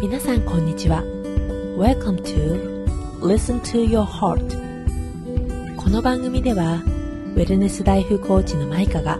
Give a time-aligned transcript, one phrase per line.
[0.00, 1.02] 皆さんこんにちは。
[1.76, 2.86] Welcome to
[3.20, 6.74] Listen to Your Heart この番組では
[7.34, 9.18] ウェルネスライフコーチのマイカが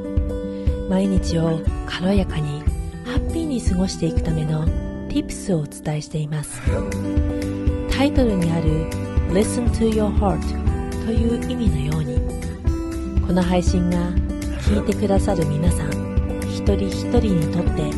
[0.88, 2.60] 毎日を軽やかに
[3.04, 4.66] ハッピーに過ごしていくための
[5.08, 6.60] Tips をお伝えしています。
[7.90, 8.88] タイトルにある
[9.32, 10.40] Listen to Your Heart
[11.06, 12.20] という意味のように
[13.26, 13.96] この配信が
[14.60, 15.90] 聞いてくださる皆さん
[16.42, 17.90] 一人一人にとって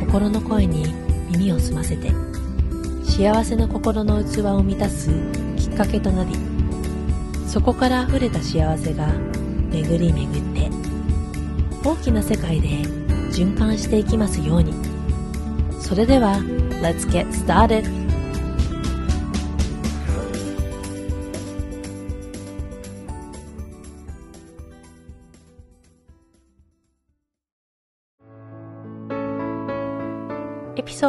[0.00, 1.09] 心の声に
[1.52, 2.10] を澄ませて
[3.04, 5.10] 幸せの心の器を満たす
[5.56, 6.34] きっかけとなり
[7.46, 9.06] そこから溢れた幸せが
[9.70, 10.70] 巡り巡って
[11.84, 12.68] 大きな世界で
[13.30, 14.72] 循環していきますように
[15.80, 16.36] それでは
[16.80, 17.99] Let's get started!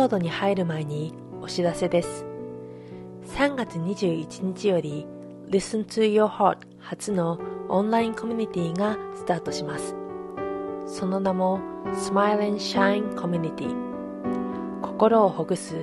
[0.02, 2.26] ソードに入る前にお知らせです。
[3.38, 5.05] 3月21日より
[5.48, 9.96] Listen to Your Heart 初のオンラインコミュニティがスタートします。
[10.88, 11.60] その名も
[11.94, 13.76] Smile and Shine Community
[14.82, 15.76] 心をほぐす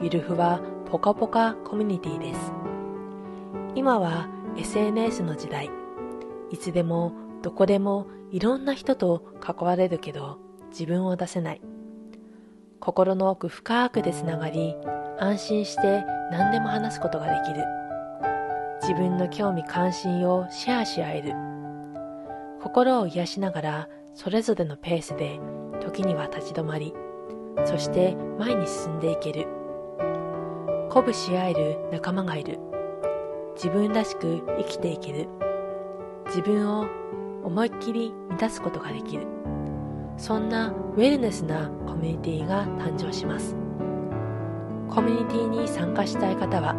[0.00, 2.52] ゆるふわポカポカコミュニティです。
[3.74, 5.68] 今は SNS の時代。
[6.50, 10.38] いつでもどこでもいろんな人と関われるけど
[10.70, 11.60] 自分を出せない。
[12.80, 14.76] 心の奥深くでつながり
[15.18, 17.64] 安心して何でも話すことができる。
[18.82, 21.32] 自分の興味関心をシェアし合える。
[22.62, 25.40] 心を癒しながらそれぞれのペースで
[25.80, 26.94] 時には立ち止まり
[27.64, 29.46] そして前に進んでいける。
[30.88, 32.58] 鼓舞し合える仲間がいる。
[33.54, 35.28] 自分らしく生きていける。
[36.26, 36.86] 自分を
[37.44, 39.35] 思いっきり満たすことができる。
[40.16, 43.54] そんなウェルネスなコミュニティが誕生します。
[44.88, 46.74] コミュニティに参加したい方は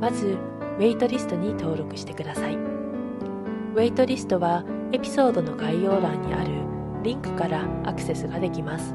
[0.00, 0.38] まず
[0.78, 2.56] ウェイトリストに登録してください。
[2.56, 6.50] ウェイトリストはエピソードの概要欄にある
[7.02, 8.94] リンクからアクセスができます。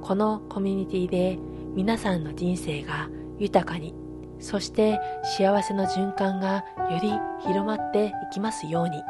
[0.00, 1.38] このコミュニティで
[1.74, 3.08] 皆さんの人生が
[3.38, 3.94] 豊かに
[4.38, 7.12] そして幸せの循環がより
[7.46, 9.00] 広まっていきますように。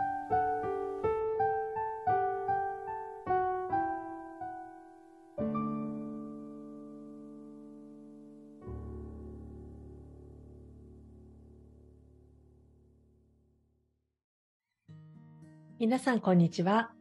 [15.82, 16.93] 皆さん、こんにちは。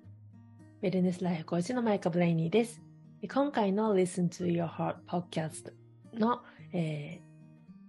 [0.81, 2.81] ウェルネスライフコーチのマイカ・ブレイニーです。
[3.31, 5.71] 今回の Listen to Your Heart Podcast
[6.15, 6.41] の、
[6.73, 7.21] え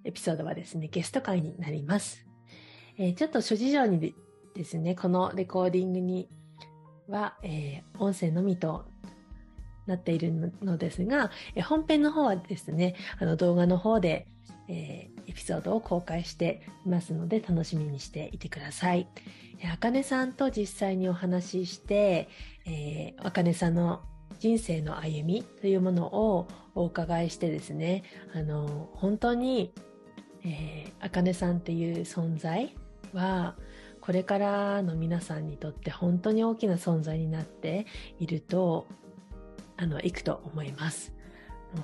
[0.05, 2.27] ー、エピソードはですね、ゲスト会になります。
[2.99, 4.15] えー、ちょっと諸事情に
[4.55, 6.29] ですね、このレコーディングに
[7.09, 8.85] は、えー、音声のみと
[9.87, 14.29] なっているのですが、え本編の方はですね、あの動画の方で、
[14.69, 19.07] え、エピソードを公開していますので楽しみにしていてください。
[19.73, 22.29] あかねさんと実際にお話しして、
[22.67, 24.03] えー、あかねさんの
[24.43, 28.03] 人生の歩みというものをお伺いしてですね、
[28.35, 29.73] あの、本当に、
[30.45, 32.75] えー、あかねさんっていう存在
[33.13, 33.55] は、
[34.01, 37.87] これからの皆さんにとって本当に大きな存在になって
[38.19, 38.89] いると、
[39.77, 41.13] あの、いくと思います。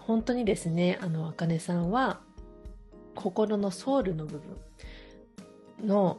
[0.00, 2.20] 本当にですね、あの、あかねさんは、
[3.18, 6.18] 心のソウルの部分の、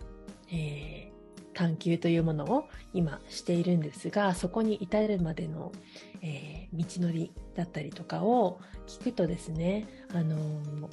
[0.51, 5.71] えー、探求というものを今しているんですがそこに至るまでの、
[6.21, 10.87] えー、道のりだったりとかを聞くとですね、あのー、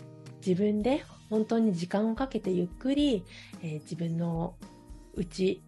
[0.47, 3.25] 自分で本当に時間をかけてゆっくり、
[3.61, 4.55] え自分の
[5.15, 5.61] 内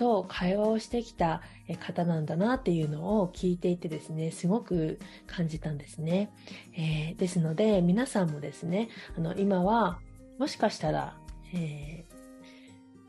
[0.00, 1.42] と会話をしてきた
[1.78, 6.32] 方なんだなっていうのを聞いていてですね、すごく感じたんですね。
[6.74, 8.88] えー、ですので、皆さんもですね、
[9.18, 9.98] あの、今は、
[10.38, 11.18] もしかしたら、
[11.52, 12.14] えー、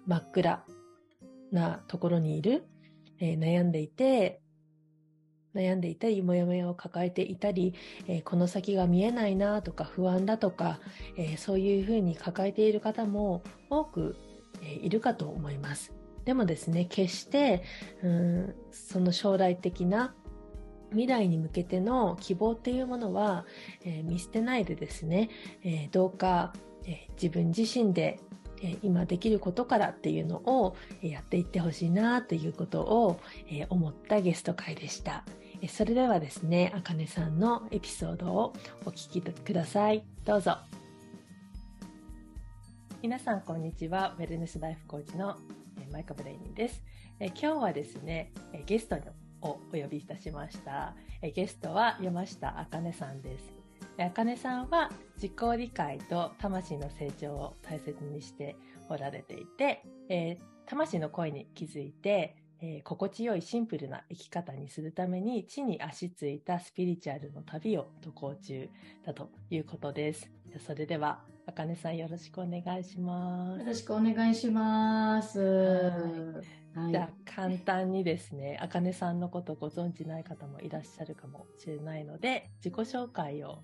[0.05, 0.65] 真っ暗
[1.53, 2.65] なところにいる、
[3.21, 4.41] えー、悩んでいて、
[5.55, 7.73] 悩んでいたり、もやもやを抱えていたり、
[8.09, 10.81] えー、この先が見えないなとか不安だとか、
[11.15, 14.17] えー、そういうふうに抱えている方も多く、
[14.61, 16.00] えー、いるかと思います。
[16.25, 17.63] でもですね、決して、
[18.03, 20.13] うん、その将来的な
[20.91, 23.45] 未来に向けての希望っていうものは、
[23.85, 25.29] えー、見捨てないでですね、
[25.63, 26.53] えー、どうか、
[26.85, 28.19] えー、自分自身で、
[28.63, 33.19] え今できることからっていうのをやっていってほしいなということを、
[33.49, 35.23] え思ったゲスト会でした。
[35.63, 38.53] えそれではですね、あかねさんのエピソードを
[38.85, 40.03] お聞きください。
[40.25, 40.57] どうぞ。
[43.01, 44.15] 皆さん、こんにちは。
[44.19, 45.35] ウェルネスライフコーチの
[45.91, 46.83] マイカ・ブレイニーです。
[47.19, 48.95] え今日はですね、えゲスト
[49.41, 50.95] をお呼びいたしました。
[51.21, 53.61] えゲストは山下茜さんです。
[53.97, 58.55] あかねさんは自己理解と魂の成長を大切にして
[58.89, 68.69] おられていて、えー、魂の声に気づいて、えー、心地よいシンプルな生き方にするために地に足ついたスピリチュアルの旅を渡航中
[69.03, 70.29] だということです。
[70.65, 73.59] それでは、あかねさんよろしくお願いします。
[73.61, 75.39] よろしくお願いします。
[76.73, 83.63] はい、じゃあ簡単にですね、あかねさんのことご存知ない方もいらっしゃるかもしれないので、自己紹介を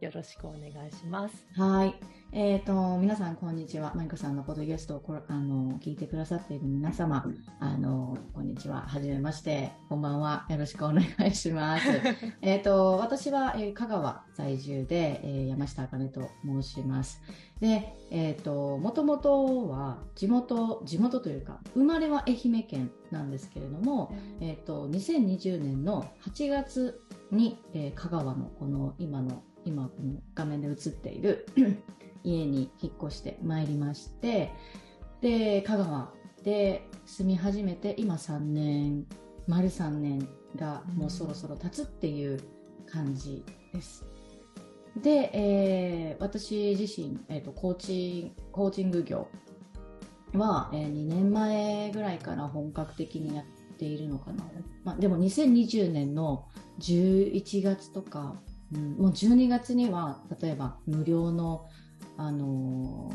[0.00, 1.46] よろしくお願いします。
[1.56, 1.94] はい。
[2.30, 3.92] えっ、ー、と、皆さん、こんにちは。
[3.96, 7.24] マイコさんのポッドキャストをこあの聞いてくださっている皆様、
[7.58, 8.82] あの、こんにちは。
[8.82, 9.72] はじめまして。
[9.88, 10.46] こんばんは。
[10.50, 11.88] よろしくお願いします。
[12.42, 17.20] えっと、私は、えー、香川在住で、えー、山下茜と申します。
[17.58, 27.02] で、えっ、ー、と、もともとは、地元、地元というか、生まれは愛媛県なんですけれども、えっ、と、2020年の8月
[27.32, 31.46] に、えー、香川のこの今の今この画面で映っている
[32.24, 34.52] 家に引っ越してまいりまして
[35.20, 36.12] で香川
[36.42, 39.06] で住み始めて今3年
[39.46, 42.40] 丸3年がもうそろそろ経つっていう
[42.86, 44.04] 感じです。
[44.96, 49.28] で、えー、私自身、えーと、コーチコーチング業
[50.34, 53.44] は、えー、2年前ぐらいから本格的にやっ
[53.76, 54.44] ているのかな、
[54.84, 56.46] まあ、でも2020年の
[56.80, 58.40] 11月とか
[58.74, 61.66] うん、もう12月には例えば無料の
[62.16, 63.10] あの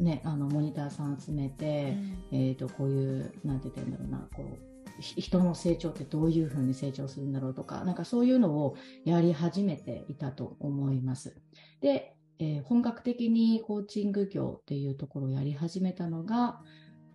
[0.00, 1.96] ー、ね、あのモニターさん集めて、
[2.32, 4.68] うん、えーと、こういうなんて言うんだろうなこう
[5.00, 11.36] 人の成長ってどういうふうに成長するんだろうとかなんかそういうのをやり始めていたと思います。
[11.80, 16.60] で、えー、本格的にコーチング業っていうところをやり始めたのが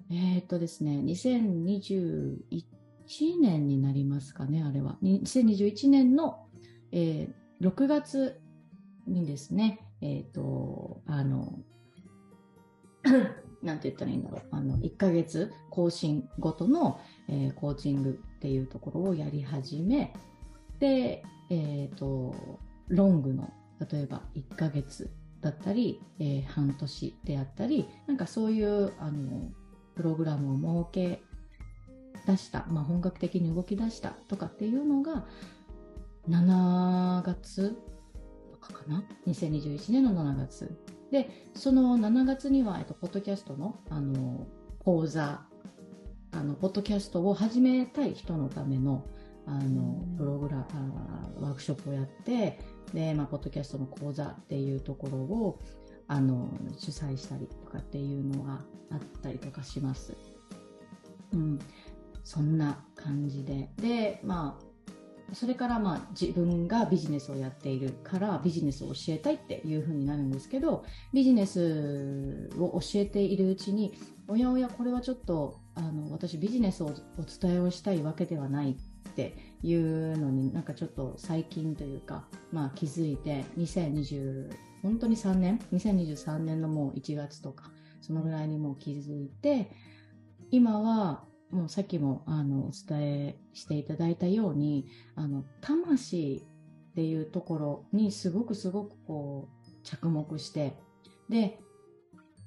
[0.10, 2.38] えっ、ー、とですね2021
[3.42, 4.98] 年になりますかねあれは。
[5.02, 6.46] 2021年の、
[6.92, 8.42] えー6月
[9.08, 11.60] にですね、えっ、ー、と、あの、
[13.64, 14.42] なんて言ったらいいんだろう。
[14.52, 17.00] あの、1ヶ月更新ごとの、
[17.30, 20.14] えー、コーチングっていうところをやり始め、
[20.80, 22.36] で、えっ、ー、と、
[22.90, 23.54] ロングの、
[23.90, 25.10] 例えば1ヶ月
[25.40, 29.50] だったり、えー、半年であったり、なんかそういう、あの、
[29.96, 31.24] プログラムを設け
[32.26, 35.26] 出した、まあ、本格的に動き出したとかっていうのが、
[36.30, 37.76] 7月
[38.52, 40.72] とかかな？2021年の7月。
[41.12, 44.48] でその7月には、えっと、ポッドキャストのあの
[44.80, 45.46] 講座
[46.32, 49.06] あのポッドキャストを始めたい人のための
[49.46, 50.66] あのプログラ
[51.40, 52.60] ワークショップをやって
[52.94, 55.60] で、まあ、ポッドキャストの講座っていうところを
[56.08, 58.62] あの主催したりとかっていうのが
[58.92, 60.16] あったりとかします。
[61.34, 61.60] うん、
[62.24, 63.70] そんな感じで。
[63.78, 64.73] で、まあ、
[65.34, 73.94] それからまあ自分がビジネスをやっているからビジネスを教えたいっていう風になるんですけどビジネスを教えているうちに
[74.28, 76.88] おやおやこれはちょっとあの私ビジネスを
[77.18, 78.76] お伝えをしたいわけではないっ
[79.16, 84.52] ていうのになんかちょっと最近というか、まあ、気づいて2020
[84.82, 87.72] 本当に3年？2023年のもう1月とか
[88.02, 89.72] そのぐらいにもう気づいて
[90.52, 96.44] 今はもうさっきもあのお伝えしていただいたようにあの魂
[96.92, 100.76] っていうところにすごくすごくこう着目して
[101.30, 101.60] で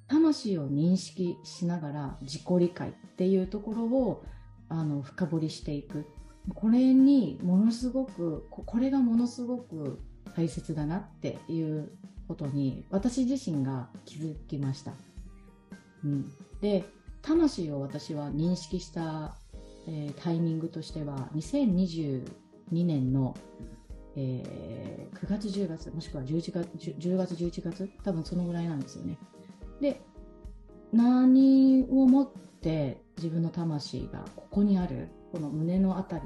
[0.09, 4.25] 魂を認識しながら自己理解っていうところを
[4.69, 6.07] あの深掘りしていく
[6.55, 10.01] これにものすごくこれがものすごく
[10.37, 11.93] 大切だなっていう
[12.29, 14.93] ことに私自身が気づきました。
[16.05, 16.85] うん、で
[17.27, 19.35] 魂を私は認識した、
[19.89, 22.23] えー、タイミングとしては2022
[22.73, 23.37] 年の、
[24.15, 29.19] えー、9月10月もしくは11月 10, 月11月多分そのぐらいなんですよね。
[29.81, 30.01] で
[30.93, 32.31] 何をもっ
[32.63, 36.23] て自分の魂がここにあるこの胸の辺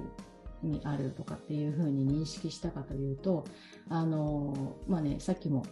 [0.62, 3.46] りにあるとかっていうふうに認識したかというと
[3.88, 5.64] あのまあねさっきも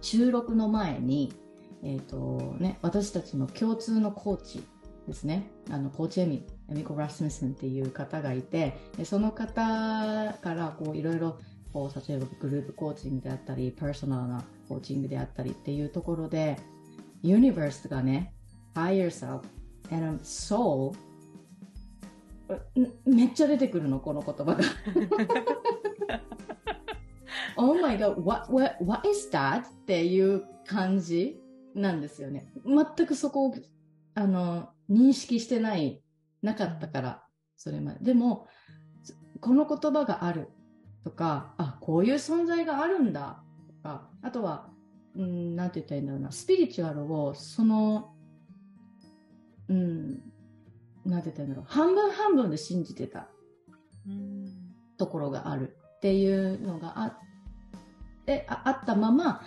[0.00, 1.34] 収録の前に
[1.82, 4.64] えーとね、私たちの共通のコーチ
[5.06, 5.50] ですね。
[5.70, 11.38] あのコーチエミエミコ・ラスムスンっていう方がいてその方からいろいろ
[11.74, 16.58] 例えばグループコーチングであったりパーソナルなコーチングであったりっていうところで
[17.22, 18.34] ユニバースがね
[18.74, 19.42] Higher Self
[19.94, 20.94] and Soul
[23.04, 24.58] めっちゃ出てくるのこの言葉が。
[27.60, 29.62] Oh my god, what, what, what is that?
[29.62, 31.40] っていう感じ。
[31.74, 32.52] なんですよね。
[32.64, 33.54] 全くそこを、
[34.14, 36.02] あの、認識してない、
[36.42, 37.24] なかったから、
[37.56, 38.00] それまで。
[38.02, 38.46] でも、
[39.40, 40.48] この言葉がある。
[41.04, 43.42] とか、あ、こういう存在があるんだ。
[43.68, 44.70] とか、あとは、
[45.14, 48.14] うん、なんて言ったらいいんだろうな、スピリチュアルを、その、
[49.68, 50.22] うん、
[51.04, 53.28] なんて言ったらいいんだろう、半分半分で信じてた。
[54.96, 55.76] ところがある。
[55.98, 57.18] っていうのがあっ
[58.24, 59.42] てああったまま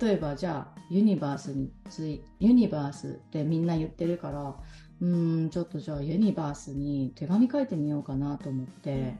[0.00, 4.54] 例えばじゃあユニバースについユニバースってみんな言ってるから
[5.00, 9.16] うんちょっとじゃあユニバースに手紙書いてみようかなと思って、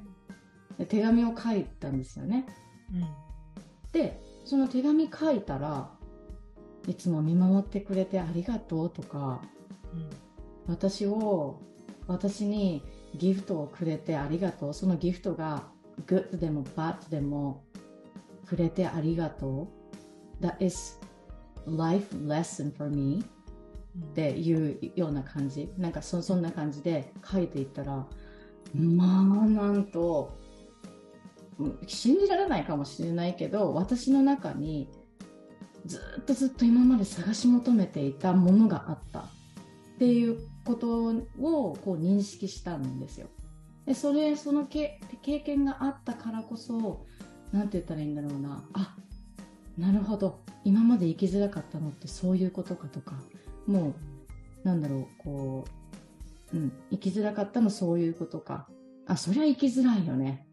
[0.79, 2.47] で手紙を書いたんですよね。
[2.93, 3.07] うん、
[3.93, 5.91] でその手紙書いたら
[6.87, 9.41] いつも見守ってくれてありがとうとか、
[9.93, 10.11] うん、
[10.67, 11.61] 私を
[12.07, 12.83] 私に
[13.17, 15.65] ギフトをくれてありがとうそのギフトが
[16.07, 17.65] good でも bad でも
[18.47, 19.69] くれてありがと
[20.41, 20.45] う。
[20.45, 20.99] That is
[21.67, 23.25] life lesson for me
[23.99, 25.73] っていうような感じ。
[25.79, 28.07] なんかそそんな感じで書いていったら
[28.75, 30.37] まあなんと
[31.87, 34.89] 信じられないかもしれないけど私の中に
[35.87, 39.21] ずっとずっと今まで探し求めていたものがあった。
[39.21, 41.07] っていうこと
[41.39, 43.29] をこう認識したんですよ。
[43.87, 47.07] でそれそのけ経験があったからこそ
[47.53, 48.65] 何て言ったらいいんだろうな。
[48.73, 48.97] あ
[49.79, 50.41] なるほど。
[50.65, 53.15] 今まで生きづらかったのってそういうことかとか。
[53.67, 53.95] もう
[54.67, 55.65] なんだろうこ
[56.53, 58.69] う、うん、生きづらかったのそういうことか。
[59.07, 60.47] あそりゃ生きづらいよね。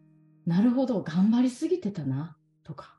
[0.46, 1.02] なるほど。
[1.02, 2.96] 頑張りすぎてたなとか。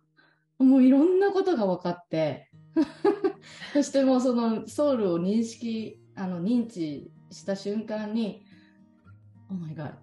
[0.60, 2.50] もういろんなことが分かって。
[3.74, 8.46] そしてもうそのソウルを認識あの認知した瞬間に、
[9.50, 9.94] Oh my God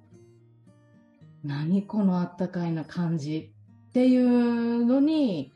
[1.43, 3.53] 何このあったかいな感じ
[3.89, 5.53] っていうのに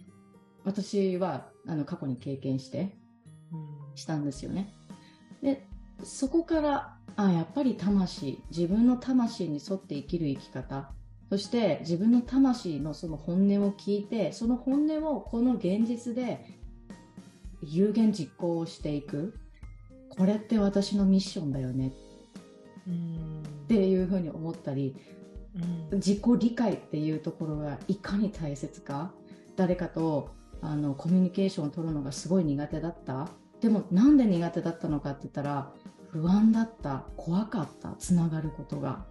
[0.65, 2.97] 私はあの過去に経験して
[3.95, 4.73] したんですよね。
[5.43, 5.67] で
[6.03, 10.91] そこからあやっぱり魂自分の魂に沿って生きる生き方
[11.31, 16.45] そして自分の魂のその本音を聞いてその本音をこの現実で
[17.63, 19.35] 有言実行していく。
[20.17, 21.93] これって私のミッションだよね。
[23.65, 24.95] っていうふうに思ったり、
[25.91, 29.13] うん、自己理解っていうところがいかに大切か。
[29.57, 30.31] 誰かと
[30.67, 33.29] あのコミュニケーションを取るのがすごい苦手だった？
[33.61, 35.71] でもなんで苦手だったのかって言ったら
[36.09, 39.05] 不安だった怖かったつながることが。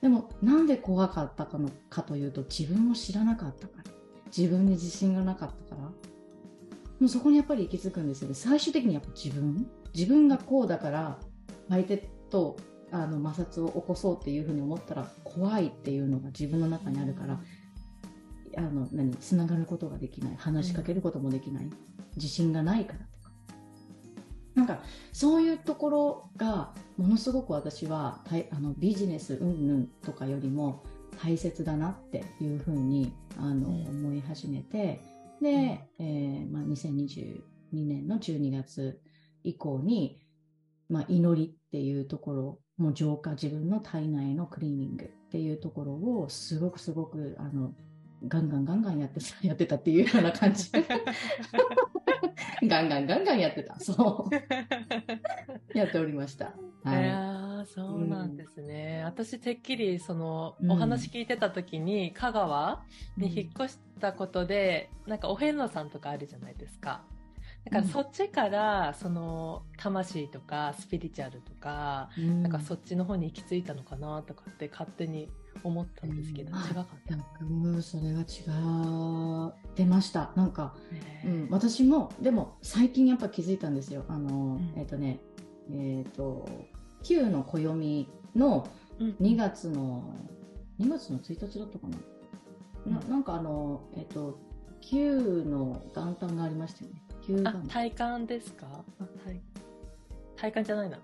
[0.00, 3.90] でもなんで怖かったかのかというと自分を知らなかったから。
[4.34, 5.88] 自分に自信がなかったから。
[5.88, 5.92] も
[7.02, 8.34] うそこにやっぱり行き着くんですよね。
[8.34, 9.66] 最終的にやっぱ自分？
[9.94, 11.18] 自分がこうだから
[11.68, 11.98] 相手
[12.30, 12.56] と
[12.90, 17.40] あの摩擦を起こそうっていうふうに思ったら怖いっていうのが自分の中にあるから、
[18.56, 20.36] あの何つながることができない。
[20.36, 21.70] 話しかけることもできない、
[22.16, 23.32] 自信がないからとか
[24.54, 24.80] なんか
[25.12, 30.84] そういうところがものすごく私はあのビジネスうんぬんとかよりも
[31.22, 35.00] 大切だなっていうふうにあの、思い始めて。
[35.42, 37.40] で、えーまあ、2022
[37.72, 39.00] 年の12月
[39.42, 40.20] 以降に、
[40.88, 47.74] まあ、祈りっていうところもう浄化自分の体内のクリーニングっていうところをすごくすごくあの
[48.28, 50.70] ガンガンガンガンやって やってたっていうような感じ。
[52.66, 53.78] ガンガンガンガンやってた。
[53.80, 55.78] そう。
[55.78, 56.54] やっておりました。
[56.84, 62.82] はい、そうなんですね、うん、私てっきりそのお話聞いてた時に香川
[63.16, 67.04] に引っ越したことで、うん、なんかお遍路さんとかあるじゃないですか。
[67.64, 75.28] だからそっちから、その魂とかスピリチュアルとか、うん、なんかそっちの方に行き着いたのかなとかって勝手に
[75.64, 77.16] 思ったんですけど、うん、違かった。
[77.44, 80.32] うんそれが違ってました。
[80.36, 80.74] なんか、
[81.24, 84.04] うん、私もでも最近やっぱ気づいたんですよ。
[84.08, 85.20] あの、うん、えっ、ー、とね
[85.70, 86.48] えっ、ー、と
[87.02, 88.68] 旧の暦の
[89.00, 90.04] 2月の、
[90.78, 91.86] うん、2月の1日だったか
[92.86, 94.38] な、ななんかあのえっ、ー、と
[94.80, 97.48] 旧の元旦がありましたよね。
[97.48, 98.66] あ、体感ですか？
[98.98, 99.40] あ体
[100.36, 100.98] 体感じゃないな。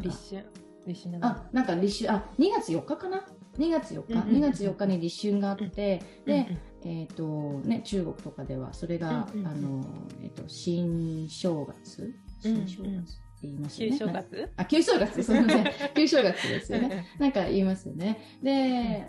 [0.00, 0.63] 立春。
[0.86, 3.24] 立春あ、なんか立春、あ、2月4日かな
[3.58, 9.84] ?2 月4日、うんうん、2月4日に立春があって、うんうん、で、えっ、ー、と、ね、中国とかでは、それが、うんうん、あの、
[10.22, 12.14] えっ、ー、と、新正月？
[12.40, 13.02] 新正月、って
[13.42, 13.98] 言いますよね。
[13.98, 14.50] 旧正月？
[14.56, 15.64] あ、旧正月、 すみません。
[15.94, 17.06] 旧正月ですよね。
[17.18, 18.18] なんか言いますよね。
[18.42, 19.08] で、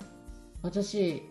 [0.61, 1.23] 私、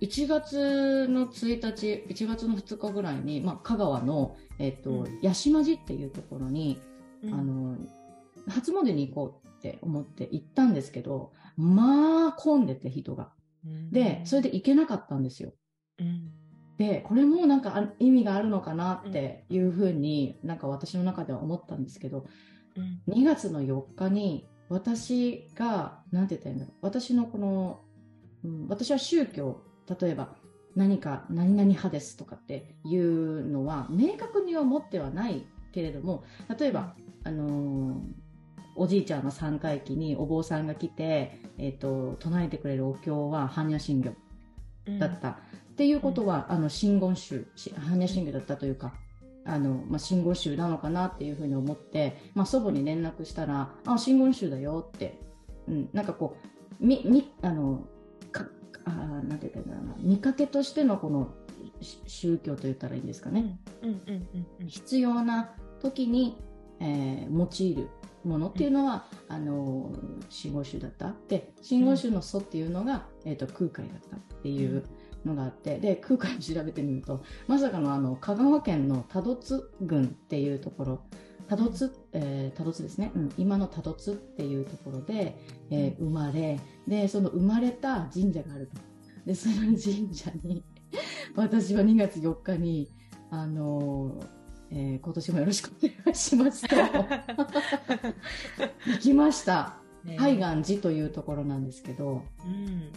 [0.00, 6.78] 1月の1日、1月の2日ぐらいに、まあ、香川の、えっ、ー、と、うん、八島寺っていうところに、
[7.22, 7.76] うん、あの、
[8.48, 13.32] 初詣に行こうって思って行ったんですけど、まあ、混んでて人が。
[13.66, 15.52] うん、で、それで行けなかったんですよ。
[16.78, 22.26] で、これもなんか意味があるのかなっていうふうに、なんか私の中では思ったんですけど、
[23.08, 26.76] 2月の4日に私が、なんて言ったらいいんだろう。
[26.82, 27.80] 私のこの、
[28.44, 29.62] うん、私は宗教
[30.00, 30.36] 例えば
[30.74, 36.24] 何か何々派ですとかっていうのは明確には持ってはないけれども
[36.58, 38.25] 例えば、あのー
[38.76, 44.12] おじいちゃんの三回忌にお坊さんが来て、えーと、唱えてくれるお経は般若心経
[44.98, 45.36] だった、うん、っ
[45.76, 48.94] ていうことは、あの真言宗般若心経だったというか
[49.44, 55.18] あの、まあ、真言宗なのかなっていうふうに思って、まあ、祖母に連絡したら「あ真言宗だよ」って、
[55.68, 56.36] うん、なんかこ
[56.80, 57.86] うみみあの
[58.32, 58.46] か
[58.84, 60.08] あなんて言ったらいいんだろうな。
[60.08, 61.32] 見かけとしてのこの
[62.06, 66.36] 宗教と言ったらいいんですかね、うんうんうんうん、必要な時に、
[66.80, 67.88] えー、用いる
[68.26, 69.92] ものっていうのは、うん、あの
[70.28, 71.14] 真言宗だった？
[71.28, 74.84] で真言宗の祖っていうのが、うん、えーと、空海だったっていう
[75.24, 81.00] のがあってで空海を調べてみるとまさかのあの香川県の多度津郡っていうところ
[81.48, 85.36] 多度津、えー、多度津ですね、うん、今の多度津っていうところで、
[85.70, 88.80] えー、生まれでその生まれた神社があると。
[89.24, 90.64] でその神社に
[91.34, 92.92] 私は2月4日に
[93.30, 94.35] あのー
[94.70, 96.76] えー、今年もよろしくお願いしますと。
[98.86, 102.90] 行きました、ね、海岸寺というところなんですけど、うん、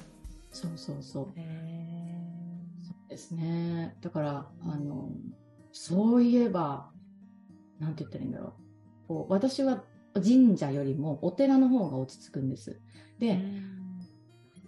[0.52, 1.34] そうそうそう、そう
[3.10, 3.96] ですね。
[4.02, 5.12] だからあの
[5.72, 6.90] そういえば
[7.80, 8.54] なんて言ったらいいんだろう。
[9.08, 9.84] こう私は
[10.14, 12.82] 神社よりもお寺の方が落ち着くんです。
[13.20, 13.40] で、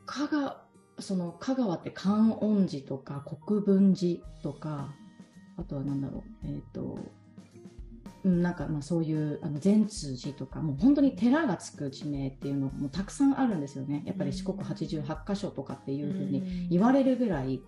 [0.05, 0.61] 香川
[0.99, 4.93] その香川って観音寺とか国分寺とか
[5.61, 6.97] あとは何だろう、えっ、ー、と、
[8.23, 14.03] なんかまあそういうあの善通寺とかもう本当に寺がつく地名っていうのもたくさんあるんですよね。
[14.05, 17.61] やっぱり四国88箇所とかっていうふうに言われるぐらい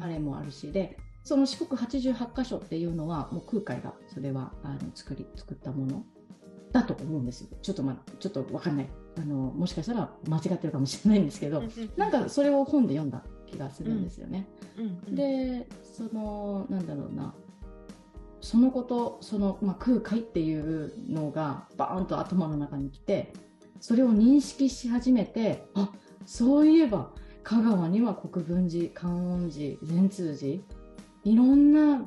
[0.00, 6.02] あれもあるしでその四国88箇所っていうのはもう空海がそれはあの作り作ったもの
[6.72, 7.48] だと思うんですよ。
[7.60, 8.88] ちょっとまあちょっとわかんない。
[9.18, 11.62] あのもしかしたら間違ってるかもしれないんですけど
[11.96, 14.46] なんかそれを本で読んだ気がするんですよね。
[14.76, 14.84] うん。
[14.84, 14.90] うん。
[15.08, 17.34] うん、でそのなんだろうな。
[18.40, 23.32] そのことその、まあ、空海っていうのがバーンと頭の中に来て
[23.80, 25.90] それを認識し始めてあ
[26.24, 27.10] そういえば
[27.42, 30.62] 香川には国分寺観音寺善通寺
[31.24, 32.06] いろんな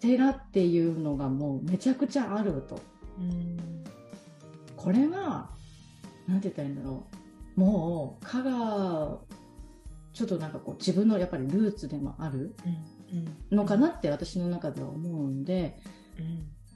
[0.00, 2.78] 寺っていうのがもうめちゃくちゃあると。
[3.18, 3.84] うん。
[4.76, 5.50] これは
[6.26, 7.06] 何て言ったらいいんだろ
[7.56, 7.60] う。
[7.60, 9.18] もう香川
[10.12, 12.54] ちょっとなんかこう自分のやっぱりルーツでもある
[13.50, 15.76] のかなって私の中では思うんで、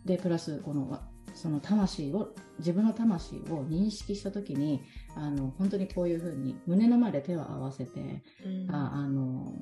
[0.04, 1.00] でプラスこの
[1.34, 4.82] その魂を自分の魂を認識した時に
[5.16, 9.52] あの本当にこういうふうに胸の前で手を合わせて、うん、ああの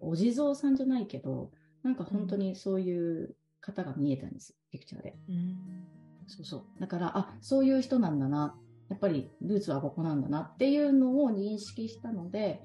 [0.00, 1.50] お地蔵さんじゃないけど
[1.82, 5.56] なんか本当にそういう方が見えたんです、ピクチャーで、うん、
[6.26, 6.80] そうそう。
[6.80, 8.56] だからあそういう人なんだな
[8.88, 12.60] やっぱりルーツはここなんだなっていうのを認識したので、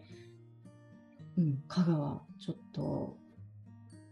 [1.38, 3.18] うん、香川、ちょっと、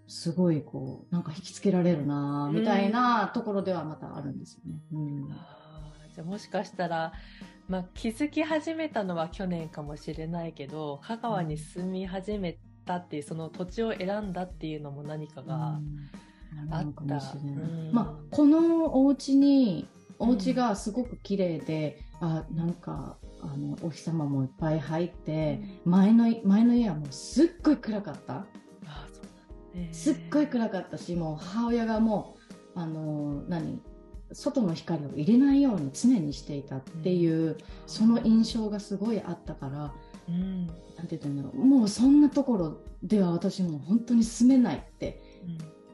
[0.07, 4.79] すごいこう、なんか引きつけられるなみたいなところではまたあるんですよね。
[4.93, 5.27] うん、
[6.13, 7.13] じゃあもしかしたら、
[7.67, 15.79] まあ、気づき始めたのは去年かもしれないけど、香川に住み始めたっていう、その土地を選んだっていうのも何かが
[16.69, 17.33] あった。
[17.35, 19.87] うん、まあ、このお家に
[20.19, 28.45] お家がすごく綺麗で、うん、あなんかあのお日様もいっぱい入って、うん、前の前の家はもうすっごい暗かった。
[28.85, 29.25] あそう
[29.75, 32.37] えー、すっごい暗かったしもう母親がも
[32.75, 33.81] うあの何
[34.31, 39.93] 外の光を入れないように常にしていたっていう、うん、その印象がすごいあったから、
[40.29, 40.73] うん、な
[41.03, 45.21] んて言ったんだろうもうそんなところでは私も本当に住めないって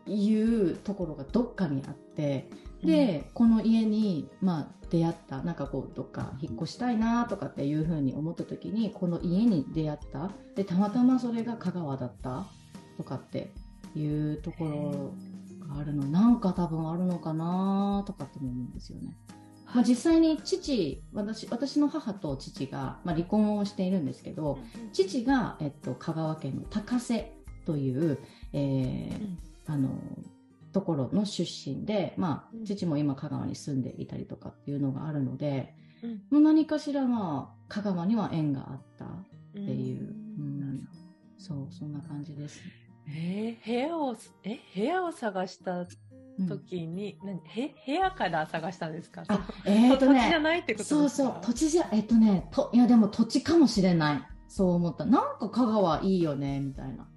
[0.07, 2.49] いうところがどっかにあって。
[2.83, 10.31] で、この家に、まあ、出会ったなんかこうどっか引っ越したいなとかっていうふうに思った時にこの家に出会った。
[10.53, 12.45] でたまたまそれが香川だった。
[12.97, 13.51] とかって
[13.95, 15.13] いうところ
[15.67, 16.05] があるの。
[16.05, 19.17] なんか多分あるのかなとかって思うんですよね。
[19.73, 24.59] まあ、実際に父私私の母と父が、まあ、離婚をしているんですけど、
[24.93, 27.33] 父が、えっと、香川県の高瀬
[27.65, 28.19] という、
[28.53, 29.89] えー、あの
[30.73, 39.09] ところの出身で、まあ、父も今香川に住んでいたりとかっていうのがあるので、うん、もう何かしらまあ香川には縁があったっ
[39.53, 40.87] ていう、うん、うん、
[41.37, 42.61] そうそんな感じです。
[43.07, 45.85] えー、部屋をえ部屋を探した
[46.47, 47.41] 時に、うん、何？
[47.45, 49.23] へ部屋から探したんですか？
[49.27, 54.23] あ、えー、とね、土地じゃないってことそうそう土地じゃえっ、ー、とねといやでも土地かもしれない。
[54.47, 55.05] そう思った。
[55.05, 57.07] なんか香川いいよねみたいな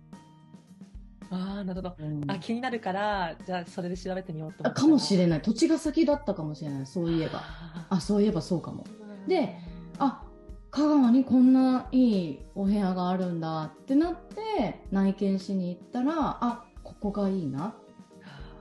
[1.30, 2.38] ああ、なるほど、うん、あ。
[2.38, 5.42] 気になるから、じゃあそれで調べてみようと思かもしれない。
[5.42, 6.86] 土地が先だったかもしれない。
[6.86, 7.42] そういえば。
[7.88, 8.84] あそういえばそうかも。
[9.26, 9.56] で、
[9.98, 10.22] あ
[10.70, 17.74] 香川にこんないいお部屋があるんだってなって内見しに行ったらあここがいいな。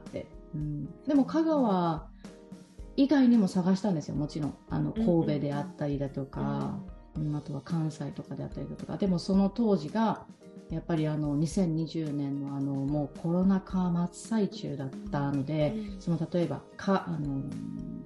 [0.08, 2.08] って、うん、でも香川
[2.95, 4.15] 以外にも探したんですよ。
[4.15, 4.56] もちろん。
[4.69, 6.78] あの神戸であったりだとか、
[7.15, 8.97] うん、あとは関西とかであったりだとか。
[8.97, 10.26] でもその当時が
[10.73, 16.01] やっぱりあの2020年のあのもうコロナ禍真っ最中だったので、うん。
[16.01, 17.43] その例えばかあの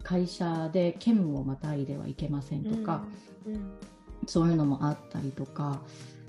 [0.03, 3.03] 会社で県をまたいではいけませんとか、
[3.45, 3.77] うん。
[4.25, 5.81] そういうのもあったりとか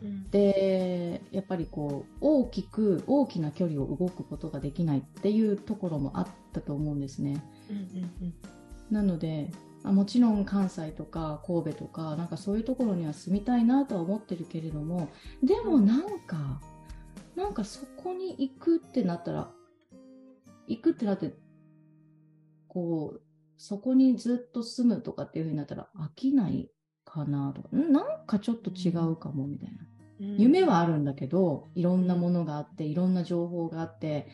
[0.03, 0.31] うん。
[0.31, 7.43] でやっぱりこう大きく大きな距離を動くことができないっていうところもあったと思うんですね。
[7.71, 7.81] うんう
[8.27, 8.35] ん。
[8.91, 9.51] なので
[9.89, 15.09] あもちろん関西とか神戸とかなんかそういうところには住みたいなとは思ってるけれども
[15.43, 16.61] でもなんか
[17.37, 19.51] なんかそこに行くってなったら
[20.67, 21.35] 行くってなって
[22.69, 23.21] こう
[23.57, 26.71] そこにずっと住むとかっていうふうになったら飽きない
[27.05, 27.91] かなとかん？
[27.91, 29.79] なんかちょっと違うかもみたいな。
[30.21, 30.37] うん。
[30.37, 34.29] 夢はあるんだけどいろんなものがあっていろんな情報があって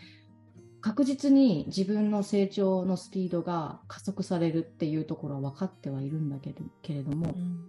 [0.85, 7.67] 確実に自分の成長のスピードが加速されるっていうところは分かってはいるんだけどけれどもうん。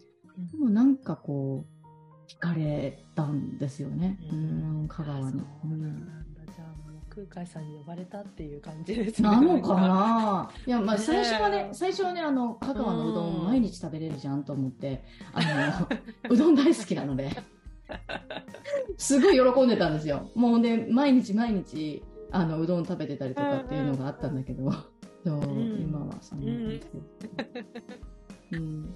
[0.52, 5.42] でもなんかこう惹かれたんですよね、ううんん、香川に。
[7.10, 9.30] 空海さんに呼ばれたっていう感じですね。
[9.30, 10.52] なのかな？
[10.68, 13.42] いや、まあ、最初はね、最初はね、あの、香川のうどうん。
[13.44, 15.42] ん毎日食べれるじゃんと思って、あ
[15.80, 15.88] の、
[16.30, 17.32] うどん大好きなので、
[18.98, 20.30] すごい喜んでたんですよ。
[20.36, 22.04] もうね、毎日毎日、
[22.36, 24.70] あの、うどん食べてたりとかっていうのがあったんだけど、
[25.24, 26.82] そう、ん今はそんな感じ。
[28.52, 28.96] うん。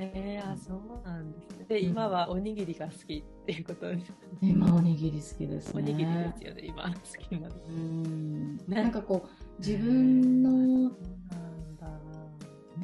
[0.00, 1.64] えー、あ、そうなんですね。
[1.68, 4.12] で、今はおにぎりが好きっていうことです。
[4.42, 5.82] 今、おにぎり好きですね。
[5.82, 7.54] おにぎりですよね、今好きなの。
[7.68, 8.56] うん。
[8.58, 10.96] ねなんかこう、自分の、なんて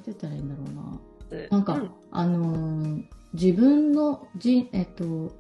[0.07, 1.01] 言ったらいいんだろうな。
[1.31, 3.05] でなんか、うんあのー
[3.35, 5.33] 自分のじ、えっと、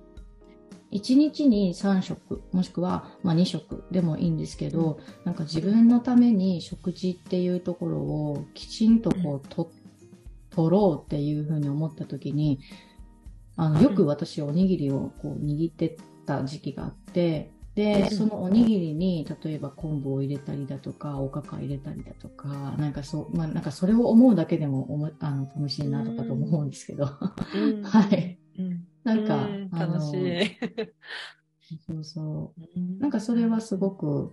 [0.94, 9.70] 1日に3食、もしくは、まあ、2食でもいいんですけど、なんか自分のために食事っていうところをきちんとこう、と、
[10.50, 12.60] 取ろうっていうふうに思った時に、
[13.56, 18.10] あの、よく私おにぎりをこう握ってた時期があって、で、うん。
[18.10, 27.08] そのおにぎりに、例えば昆布を入れたりだとか、おかか入れたりだとか、なんかそう、まあなんかそれを思うだけでもおもあの楽しいなとかと思うんですけど、
[27.52, 27.82] うん。
[27.82, 28.38] はい。
[28.58, 30.56] うんなんか、うん楽しい。
[31.86, 33.00] そうそう。
[33.00, 34.32] なんかそれはすごく、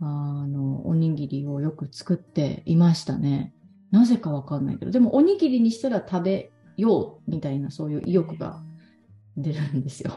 [0.00, 3.52] あの、おにぎりをよく作っていましたね。
[3.90, 8.62] なぜかわかんないけど、でもおにぎりにしたら食べようみたいなそういう意欲が
[9.36, 10.12] 出るんですよ。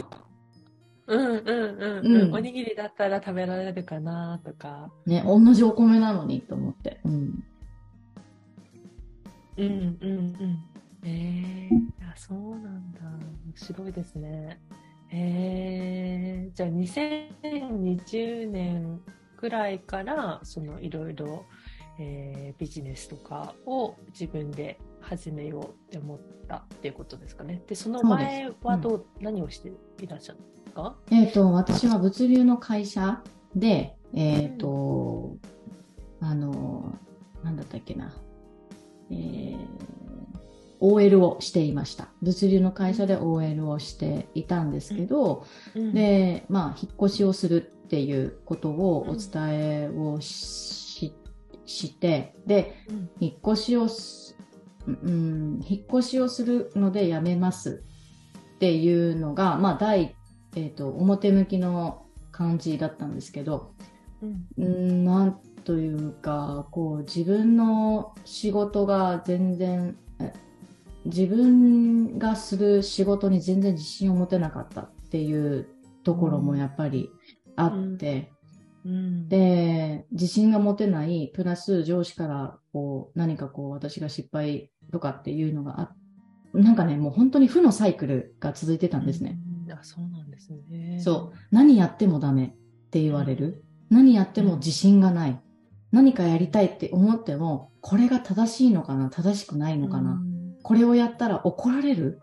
[1.07, 2.33] うんうんうんううんん。
[2.33, 4.91] おにぎりだったら食べられるかなとか。
[5.05, 6.99] ね、同じお米なのにと思って。
[7.03, 7.43] うん。
[9.57, 10.59] うんうんうん。
[11.05, 12.99] えー、あそうなんだ。
[13.01, 14.59] 面白いですね。
[15.11, 19.01] えー、じゃあ2020年
[19.37, 21.45] くらいから、そのいろいろ、
[21.99, 27.61] えービジネスとかを自分で始めようって思ったっていうことですかね。
[27.67, 33.21] で、その前はどう、何をしていらっしゃるんですかえっ、と、私は物流の会社
[33.55, 35.35] で、えっ、と、
[36.21, 36.95] あの、
[37.43, 38.13] なんだったっけな。
[39.11, 40.12] えー
[40.83, 42.09] OL をしていました。
[42.21, 45.93] 物流の会社で OL をしていたんですけど、うん。
[45.93, 51.15] で、まあ、引っ越しをするっていうことをお伝えをし,、
[51.65, 53.09] して、で、うん。
[53.21, 54.37] 引っ越しをす、
[54.85, 57.81] うん、引っ越しをするので辞めます
[58.55, 60.17] っていうのが、まあ、第、
[60.57, 63.71] えっ、と、表向きの感じだったんですけど、
[64.21, 64.47] うん。
[64.57, 70.02] うん、なんというか、こう、自分の仕事が全然、え
[71.05, 75.67] 自分がする仕事に全然自信を持てなかったっていう
[76.03, 77.09] ところもやっぱり
[77.55, 78.31] あって、
[78.85, 85.95] うんで、自信が持てない、プラス上司からこう何かこう私が失敗とかっていうのがあ
[86.53, 89.39] なんかね、もう本当に負のサイクルが続いてたんですね。
[89.67, 89.73] うん。
[89.73, 90.99] あ、そうなんですね。
[90.99, 91.37] そう。
[91.51, 93.63] 何やってもダメって言われる。
[93.89, 95.41] 何やっても自信がない。
[95.91, 100.32] 何かやりたいって思っても、これが正しいのかな正しくないのかな、うん
[100.63, 102.19] これをやったら怒られる？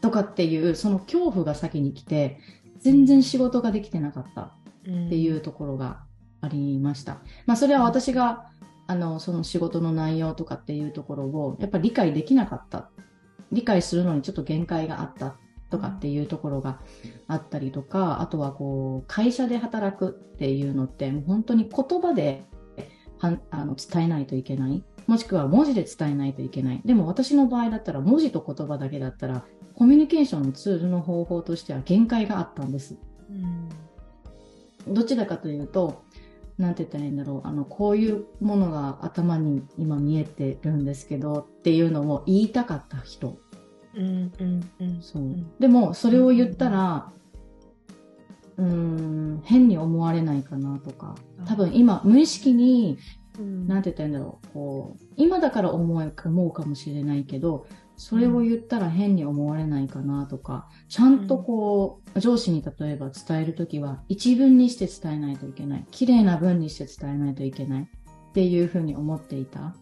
[0.00, 2.38] とかっていう、その恐怖が先に来て、
[2.78, 4.52] 全然仕事ができてなかったっ
[4.84, 6.02] ていうところが
[6.42, 7.20] ありました。
[7.46, 8.50] まあ、それは私が、
[8.86, 12.90] あの、その仕事の内容とかっていうところを、やっぱり理解できなかった。
[13.50, 15.36] 理解するのにちょっと限界があった
[15.70, 16.80] とかっていうところが
[17.26, 22.44] あったりとか、あとはこう、会社で働くっていうのって、もう本当に言葉で
[23.16, 24.84] はんあの伝えないといけない。
[25.06, 26.80] もしくは文字で伝えないといけない。
[26.84, 32.96] でも私の場合だったら文字と言葉だけだったらコミュニケーションのツールの方法としては限界があったんです。
[33.28, 36.04] うん、どちらかというと、
[36.58, 37.48] なんて言ったらいいんだろう。
[37.48, 43.38] あの、こういうものが頭に今見えてるんですけどっていうのを言いたかった人。
[43.96, 45.22] うんうんうん、そう。
[45.58, 47.12] でも、それを言ったら、
[48.56, 51.16] うん、変に思われないかなとか。
[51.46, 52.98] 多分今、無意識に、
[53.38, 54.48] うん、なんて言ったらいいんだろう。
[54.52, 57.66] こう、今だから思う思うかもしれないけど、
[57.96, 65.86] それを言ったら変に思われないかなとか、ちゃんとこう、上司に例えば伝えるときは、一文にして伝えないといけない。
[65.90, 67.82] 綺麗な文にして伝えないといけない。
[67.82, 69.76] っていうふうに思っていた。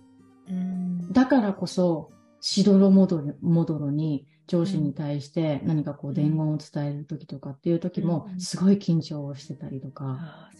[1.10, 2.10] だからこそ、
[2.40, 10.50] しどろもどろもどろに上司に対して何かこう伝言を伝えるときとかっていうときも、すごい緊張をしてたりとか。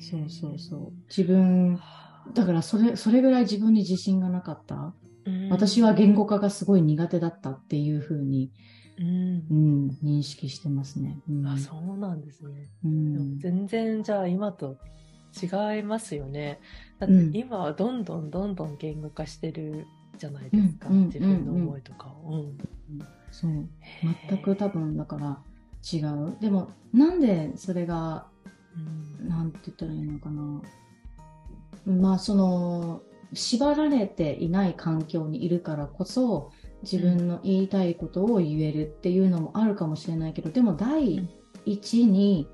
[0.00, 0.92] そうそうそう。
[1.08, 1.78] 自分、
[2.34, 4.94] だからそれ、それぐらい自分に自信がなかった。
[5.50, 8.50] 私は言語化がすごい苦手だったっていうふうに、
[8.98, 11.20] うん、うん、認識してますね。
[11.28, 14.76] うん、あそうなんですね、うん、全然じゃあ今と
[15.40, 16.60] 違いますよね。
[16.98, 19.86] だって今はどんどんどんどん言語化してる
[20.18, 22.08] じゃないですか、自分の思いとか。
[22.24, 22.30] を。
[22.32, 22.58] うん。
[23.30, 23.68] そう。
[24.28, 25.42] 全く多分だから
[25.90, 26.36] 違う。
[26.40, 28.31] でもなんでそれが、うん、
[29.20, 30.62] なんて言ったらいいのかな。
[31.86, 33.02] まあその
[33.34, 41.28] 縛られていない環境にいるからこそ自分の言いたいことを言えるっていうのもあるかもしれないけどでも第
[41.64, 42.48] 一に、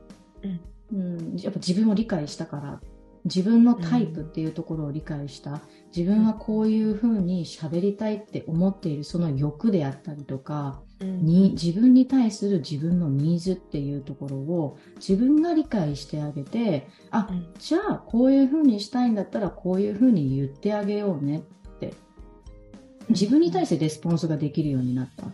[0.92, 2.81] うん、うん、やっぱ自分を理解したから
[3.24, 5.61] 自分のタイプっていうところを理解した、
[5.94, 21.94] 自分はこういうふうに喋りたいって思っているその欲であったりとか、に自分に対する自分のニーズっていうところを自分が理解してあげてあ、うん、じゃあこういうふうにしたいんだったらこういうふうに言ってあげようねって。
[23.08, 25.26] 自分に対してレスポンスができるようになった。
[25.26, 25.30] っ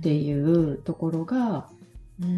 [0.00, 1.68] ていうところが、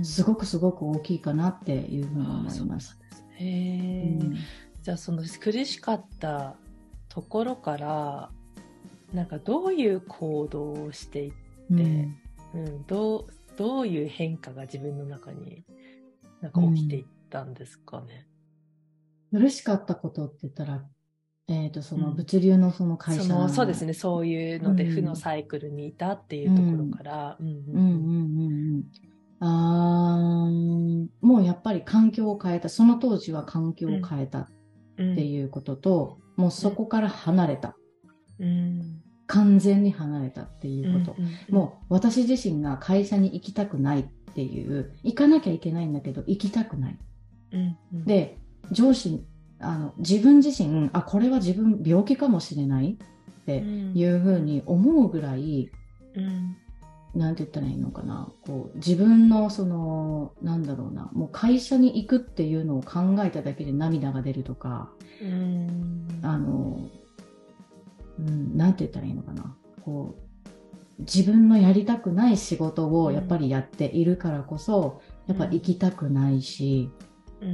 [0.03, 2.97] すごくすごく大きいかなっていうふうに思います。
[3.35, 4.37] へえ、うん、
[4.83, 6.57] じゃあその苦しかった
[7.11, 8.31] ところから
[9.13, 11.35] なんかどういう行動をしていって、
[11.71, 12.17] うん
[12.57, 15.65] うん、どう、どういう変化が自分の中に
[16.41, 18.27] なんか起きていったんですかね。
[19.33, 20.85] うん、嬉しかったことって言ったら、
[21.49, 27.37] えっ、ー、と、その物流のその会社、うん、そうですね、そういうので負のサイクルにいたっていうところから。
[27.39, 28.77] うんうんうん。
[28.77, 28.85] うん
[29.39, 30.49] あ
[31.21, 34.49] もうやっぱり環境を変えた、その当時は環境を変えたっ
[34.95, 37.77] ていうことと、うん、もうそこから離れた。
[38.39, 46.99] うん、完全に離れたっていうこと、うんうんうん、もう私自身が会社に行きたくないっていう行かなきゃいけないんだけど行きたくない、
[47.53, 48.39] うんうん、で
[48.71, 49.25] 上司
[49.59, 52.99] あの自分自身あこれは自分病気かもしれない
[53.43, 55.71] っていうふうに思うぐらい、
[56.15, 56.57] うん、
[57.15, 58.29] なんて言ったらいいのかな。
[58.45, 61.09] こう自分のそのなんだろうな。
[61.13, 64.91] もう会社に行くっていうのを考えただけで涙が出るとか、
[65.23, 66.79] うん、あの
[68.19, 69.57] うん、なんて言ったらいいのかな。
[69.83, 70.17] こ
[70.99, 76.91] う、自分のやりたくない仕事をやっぱりやっているからこそ、やっぱ行きたくないし、
[77.41, 77.47] う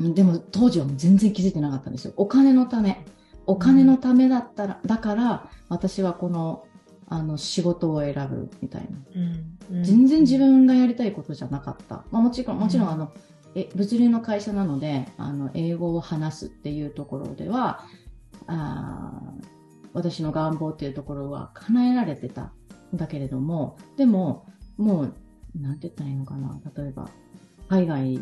[0.00, 2.14] ん、でも当時は全然気づいてなかったんですよ。
[2.16, 3.04] お金のため。
[3.46, 6.64] お金のためだったら、だから私はこの
[7.08, 8.98] あの仕事を選ぶみたいな、
[9.70, 12.04] うんうん、全然自分がやりたいことじゃなかった。
[12.10, 13.12] まあ、もちろん、もちろんあの、
[13.56, 17.84] え物流の会社なのであの英語を話すっていうところでは
[18.46, 19.32] あ
[19.96, 22.52] 私の願望っていうところは叶えられてたん
[22.92, 25.14] だけれども、でも、もう、
[25.58, 26.60] なんて言ったらいいのかな。
[26.76, 27.08] 例えば、
[27.70, 28.20] 海外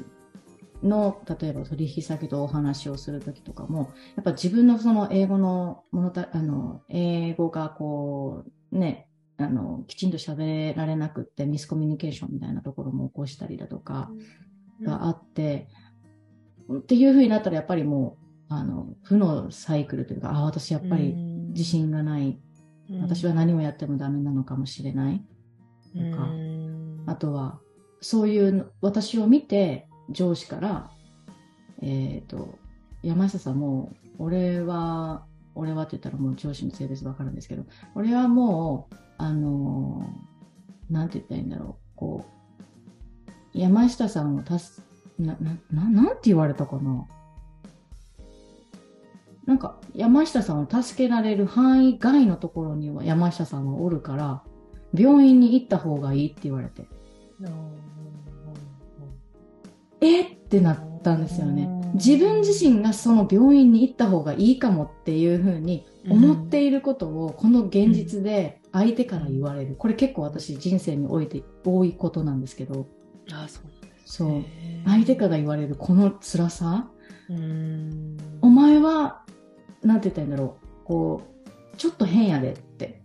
[0.84, 14.12] の、例えば取引先とお話をするときとかも、やっぱ自分のその英語のものた、あの、英語がこう、ね、あの、きちんと喋られなくってミスコミュニケーションみたいなところも起こしたりだとか
[14.80, 15.66] があって、
[16.68, 22.38] うん、っていうふうになったらやっぱりもう、あの、負のサイクルというか、あ、私やっぱり自信がない、
[22.90, 25.24] うん、私は何をやってもダメなのかもしれない。
[25.94, 26.28] とか、
[27.06, 27.60] あとは
[28.00, 30.90] そういう私を見て上司から
[31.80, 31.86] え
[32.22, 32.58] っ、ー、と
[33.02, 37.64] 山下さんも俺は俺はって言ったらもう上司の性別わかるんですけど
[37.94, 40.04] 俺はもうあの
[40.90, 41.96] なんて言ったらいいんだろう。
[41.96, 44.82] こう山下さんをたす
[45.16, 47.06] ななななんて言われたかな
[49.46, 54.42] なんか山下さんを助けられる範囲外のところには山下さんはおるから、
[54.94, 56.86] 病院に行った方がいいって言われて。
[60.00, 61.68] えってなったんですよね。
[61.94, 69.76] 自分自身がその病院に行った方がいいかもっていうふうに思っていることを、この現実で相手から言われる。
[69.76, 72.86] これ結構私人生において多いことなんですけど。
[73.32, 74.44] あそうなんです、ね、
[74.84, 74.90] そう。
[74.90, 76.90] 相手から言われるこの辛さ。
[78.42, 79.23] お前は、
[79.84, 80.84] なんて言ったらいいんだろう。
[80.84, 81.22] こ
[81.72, 83.02] う、ちょっと変やでって。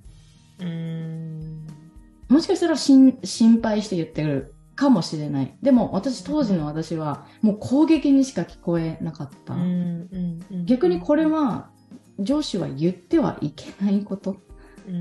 [2.29, 3.17] もしかしたら心
[3.61, 5.57] 配して言ってるかもしれない。
[5.61, 9.55] でも私、当時の私はもう攻撃にしか聞こえなかった。
[10.65, 11.69] 逆にこれは
[12.19, 14.37] 上司は言ってはいけないこと。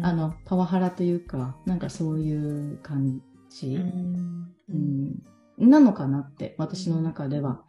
[0.02, 5.22] あの、パワハラというか、なんかそういう感じ、うん
[5.58, 7.62] なのかなって私の中では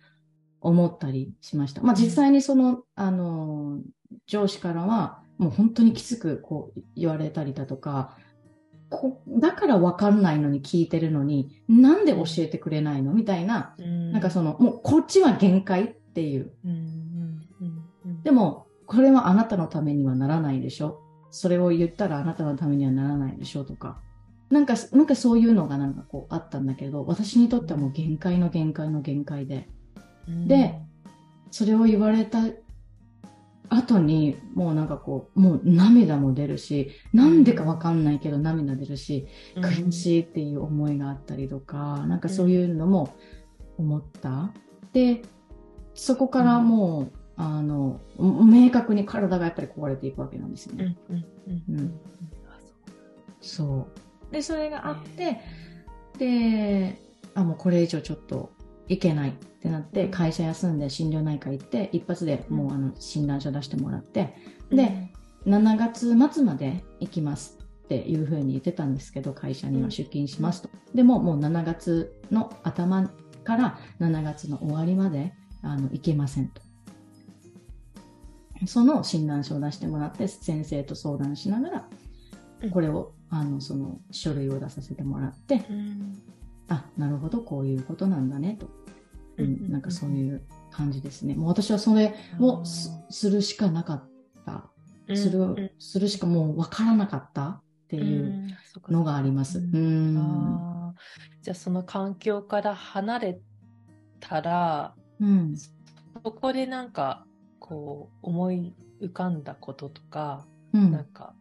[0.62, 1.82] 思ったりしました。
[1.82, 3.80] まあ実際にその、あの、
[4.28, 8.18] 上司からはもう本当にきつくこう言われたりだとか、
[8.90, 16.52] こだから分かんないのに聞いてるのに、なんで教えてくれないのみたいな、うん、なんかその、もうこっちは限界っていう。
[18.24, 24.02] でも、これはあなたのためにはならないでしょそれを言ったらあなたのためにはならないでしょとか。
[24.50, 29.70] なんか、なんかそういうのがなんかこうあったんだけど、私にとってはもう限界の限界の限界で。
[30.28, 30.82] うん、で、
[31.52, 32.40] それを言われた
[33.90, 43.16] 後にもうなんかこうもう涙も出るしなんでかわかんないけど涙出るし、うん、悔しいっていう思いがあったりとか、なんかそういうのも
[43.78, 44.52] 思った。
[44.94, 45.22] で
[45.94, 50.98] そこからもう、あの明確に体がやっぱり壊れていくわけなんですよね。
[53.42, 53.88] そ
[54.30, 55.40] うでそれがあって、
[56.18, 57.00] で
[57.34, 58.52] あもうこれ以上ちょっと
[58.90, 64.36] いけないってなって会社休んで心療内科行って一発でもうあの診断書出してもらって
[64.70, 65.10] で
[65.46, 70.70] 7月末まで行きますっていうふうに言ってたんですけど会社には出勤しますと。
[70.94, 73.10] でももう7月の頭
[73.44, 76.62] から7月の終わりまであの行けませんと。
[78.68, 81.90] その診断書を出してもらって先生と相談しながら
[82.72, 85.66] これをあのその書類を出させてもらって、
[86.68, 88.70] あなるほどこういうことなんだねと、
[89.44, 91.36] うん、なんかそういう感じですね。
[91.36, 94.10] もう私はそれをするしかなかっ
[94.46, 94.70] た。
[95.16, 98.56] するするしかもう分からなかったっていう
[98.90, 99.58] のがあります。
[99.58, 100.94] うん。
[101.42, 103.40] じゃあその環境から離れ
[104.20, 107.26] たら、うん、そこでなんか
[107.60, 111.34] こう思い浮かんだこととか、うん、なんか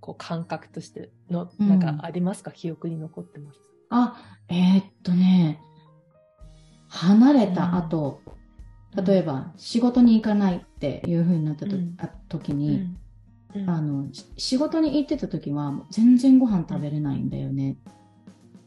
[0.00, 4.16] こう感覚としてのなんかありますか、記憶に残ってますあ、
[4.48, 5.60] えー、っとね、
[6.92, 8.20] 離れた後、
[8.94, 11.96] うん、例えば仕事に行かないっていう風になったと、うん、
[12.28, 12.94] 時に、
[13.54, 17.78] うん、あの、仕事に行ってた時は全然ご飯食べれないんだよね。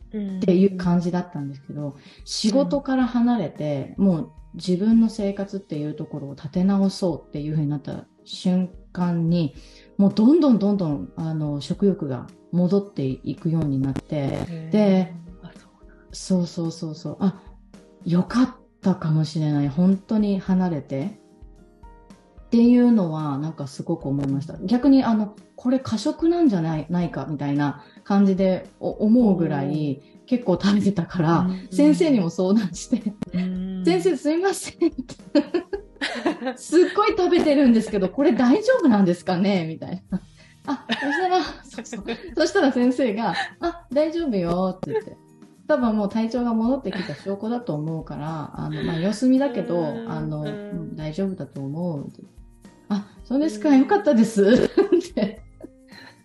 [0.07, 9.55] っていう感じだったんですけど、仕事から離れて、もう自分の生活っていうところを立て直そうっていう風になった瞬間に、
[9.97, 15.13] もうどんどんどんどんあの食欲が戻っていくようになってで
[16.11, 17.17] そうそうそうそう。
[17.19, 17.41] あ
[18.05, 18.49] よかっ
[18.81, 19.67] たかもしれない。
[19.67, 21.19] 本当に離れて。
[22.45, 24.55] っていうのはなんかすごく思いました。
[24.59, 33.13] 逆にあのこれ過食なんじゃないないかみたいな感じで思うぐらい結構食べてたから、先生にも相談して
[33.83, 35.15] 「先生すいません」って。
[36.55, 39.65] すっごい食べてるんですけどこれ大丈夫なんですかね？
[39.67, 40.21] みたいな。
[40.67, 42.05] あ、そしたら、そうそう。
[42.37, 45.17] そしたら先生が、あ、大丈夫よって言って。
[45.67, 52.11] 多分もう体調が戻ってきた証拠だと思うから、あの、まあ、様子見だけど、あの、うん、大丈夫だと思う。
[52.89, 54.43] あ、そうですか、よかったです。
[54.43, 55.41] って。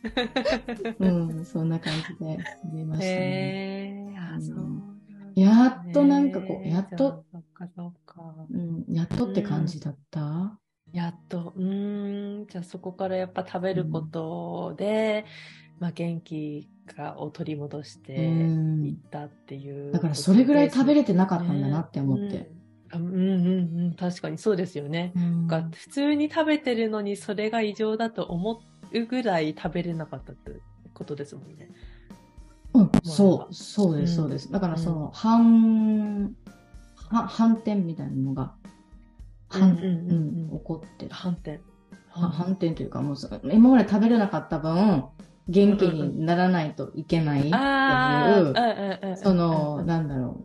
[0.98, 2.38] うん、そんな感じで
[2.72, 4.14] 見ましたね。
[5.36, 7.24] やっとなんかこう、やっと、
[8.50, 10.58] うん、やっとって感じだった？
[10.92, 22.50] やっと、うん、じゃあそこからやっぱ食べることで、うん、まあ元気がを取り戻していったっていう、うん、だからそれぐらい食べれてなかったんだなって思って。
[22.92, 25.12] うん、うんうんうん確かにそうですよね。
[25.16, 28.62] うん、普通に食べてるのにそれが異常だと思
[28.92, 30.52] うぐらい食べれなかったって
[30.92, 31.70] ことですもんね。
[32.74, 34.50] うん、そう、そうです、そうです。
[34.52, 36.36] だからその、反、
[37.08, 38.54] 反転みたいなのが
[39.48, 41.14] 反、うん起こってる。
[41.14, 41.60] 反転。
[42.10, 43.16] 反転というか、もう
[43.52, 45.04] 今まで食べれなかった分、
[45.50, 50.44] 元気にならないといけないっていう、その、なんだろ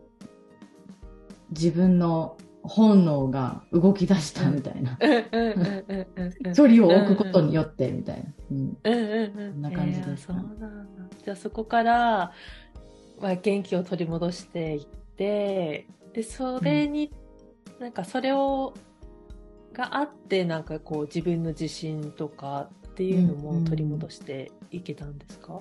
[1.50, 4.98] 自分の本能が動き出したみたいな。
[6.54, 8.24] 距離を置くことによってみたいな。
[8.50, 8.76] うん。
[8.82, 10.36] そんな感じです、ね、
[11.24, 12.32] じゃあそこから、
[13.20, 14.86] まあ、元気を取り戻していっ
[15.16, 17.12] て、で、それに
[17.78, 18.74] なんかそれを、
[19.72, 25.60] があって、なんかこう自分の自信とかっていうのも取り戻していけたんですか、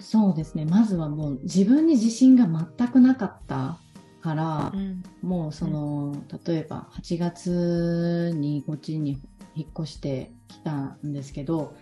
[0.00, 0.64] そうですね。
[0.64, 3.78] まずはもう自分に自信が全くなかった
[4.22, 5.02] から、ん。
[5.20, 9.20] もうその、例えば8月にこっちに
[9.54, 11.76] 引っ越してきたんですけど、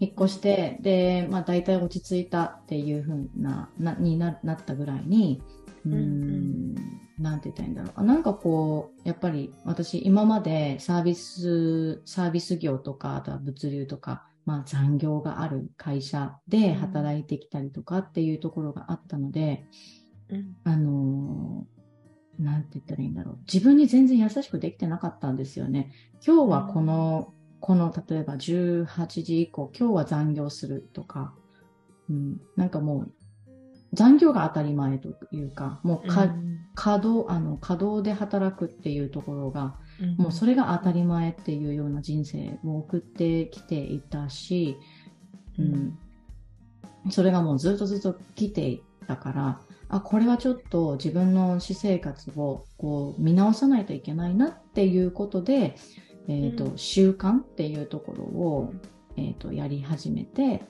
[0.00, 5.40] 引っ越して、で、まあ大体落ち着いたっていう風な、な、にななったぐらいに、
[5.86, 6.74] うん
[7.20, 7.92] なんて言ったらいいんだろう。
[7.96, 19.66] あなんかこう、やっぱり私今までサービス、サービス業とか、あとは物流とか、まあ残業がある会社で働いてきたりとかっていうところがあったので、
[20.30, 20.56] うん。
[20.64, 21.80] あのー
[22.40, 23.38] なんて言ったらいいんだろう。
[23.52, 25.92] 自分に全然優しくできてなかったんですよね。
[26.26, 31.34] 今日はこの、この、例えば18時以降、今日は残業するとか、
[32.08, 33.12] うん、なんかもう、
[33.92, 36.60] 残業が当たり前というか、もうか、うん。
[36.74, 40.16] 稼働、あの、稼働で働くっていうところが、うん。
[40.16, 44.76] もうそれが当たり前っていうような人生を送ってきていたし、
[45.58, 45.98] うん、
[47.10, 55.74] それがもうずっとずっと来ていたから、あ、これはちょっと自分の私生活をこう見直さないといけないなっていうことで、
[56.28, 56.78] えっ、と、うん。
[56.78, 58.72] 習慣っていうところを、
[59.16, 60.62] えっ、と、やり始めて、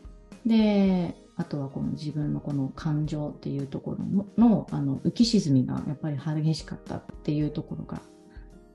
[0.46, 4.04] で、あとはこの自分のこの感情っていうところ
[4.36, 8.02] のあの浮き沈みがやっぱり激しかったっていうところが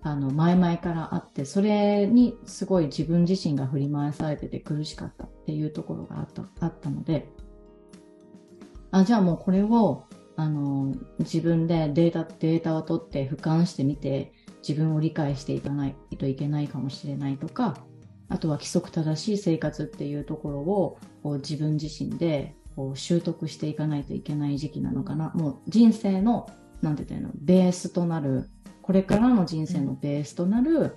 [0.02, 7.28] あの前々からあってそれにすごい自分自身が振り回されてて苦しかったっていうところがあったあったので
[8.90, 10.06] あじゃあもうこれを
[10.36, 14.34] あの自分でデータデータを取って俯瞰してみて
[14.68, 17.78] 自分を理解していかないといけないかもしれないとか
[18.30, 25.32] あとは規則正しい生活っていうところをこう自分自身でこう習得していかないといけない時期なのかな。
[25.36, 26.50] もう人生の、
[26.82, 28.50] なんて言ったらいいの、ベースとなる、
[28.82, 30.96] これからの人生のベースとなる、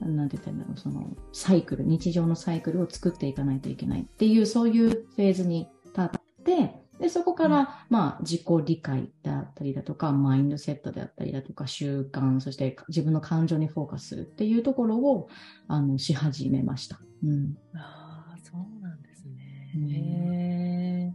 [0.00, 6.10] なんて言ったらいいんだろう、そのサイクル、日常のサイクルを作っていかないといけないっていう、そういうフェーズに立っ
[6.44, 15.28] て、で、そこから、まあ、自己理解だったりだとか、マインドセットであったりだとか、習慣、そして自分の感情にフォーカスするっていうところを、
[15.68, 17.00] あの、し始めました。
[17.22, 17.56] うん。
[17.74, 19.72] ああ、そうなんですね。
[19.76, 21.12] うんへ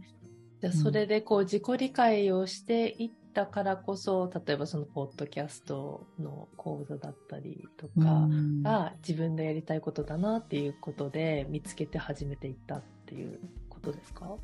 [0.60, 14.26] じゃあ、それでこう、自己理解をしていったからこそ、例えばその、ポッドキャストの講座だったりとかうんが、自分でやりたいことだなっていうことで、見つけて始めていったっていうことですか？
[14.26, 14.38] うん、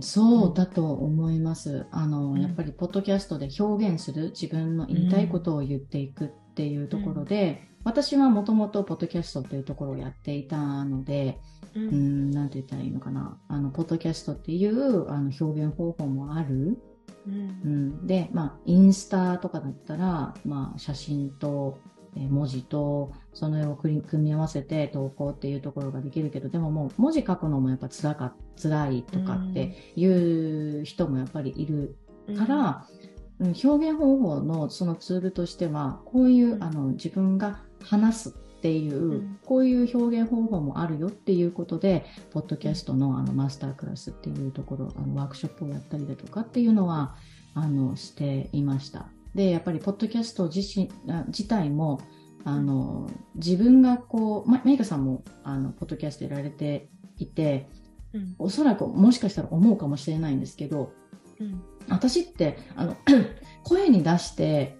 [0.00, 1.86] そうだと思います。
[1.90, 11.38] あの、うんやっぱりポッドキャストで表現する自分の言いたいことを言っていくっていうところで、私はもともとポッドキャストっていうところをやっていたので、
[11.74, 11.80] う。
[11.80, 13.38] うんん、なんて言ったらいいのかな。
[13.48, 16.78] あの、ポッドキャストっていうあの表現方法もある。
[17.26, 17.30] う。
[17.30, 21.78] うんん、で、まあ、インスタとかだったら、まあ、写真と、
[22.16, 31.96] えー文字と、その絵を組み合わせて投稿っていうところができるけど、でももう文字書くのもやっぱ辛か、辛いとかっていう人もやっぱりいる
[32.38, 33.04] から、うん
[33.40, 36.62] 表現方法のそのツールとしては、こういう、うん。
[36.62, 39.38] あの自分が話すっていう、うん。
[39.44, 47.16] こういう表現方法もあるよっていうことで、ポッドキャストのあのマスタークラスっていうところ、あのワークショップをやったりだとかっていうのは、
[47.54, 49.08] あの、していました。
[49.34, 52.00] で、やっぱりポッドキャスト自身、あ自体も、
[52.44, 56.88] あの、自分がこう、ま、メイカさんも、あの、ポッドキャストやられて
[57.18, 57.68] いて、
[58.14, 58.34] うん。
[58.38, 60.92] おそらくもしかしたら思うかもしれないんですけど、
[61.40, 61.62] うん。
[61.88, 62.96] 私って、あの、
[63.64, 64.76] 声に出して、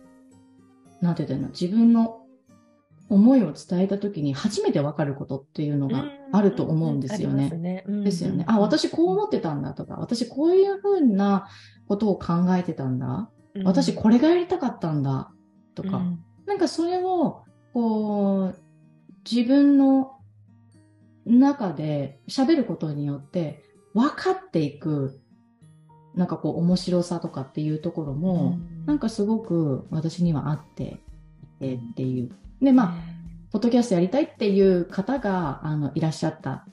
[1.00, 2.22] なんて言ったらいいの、自分の
[3.10, 7.50] 思いを伝えたときに初めてわかることっていうのがあると思うんですよね。
[7.50, 7.84] ね。
[7.86, 8.44] うんですよね。
[8.48, 11.48] あ、私こう思ってたんだとか、私こういうふうな
[11.86, 13.30] ことを考えてたんだ。
[13.54, 15.30] うん私これがやりたかったんだ。
[15.76, 18.62] とか、うんなんかそれを、こう、
[19.28, 20.13] 自分の
[21.26, 23.62] 中で喋ることによって
[23.94, 25.20] 分かっていく、
[26.14, 31.00] なんかこう面白さとかっていうところも、なんかすごく私にはあって
[31.42, 32.30] いてっていう。
[32.60, 32.94] で、まあ、
[33.50, 36.66] ポッドキャストやりたいっていう方が、あの、いらっしゃった。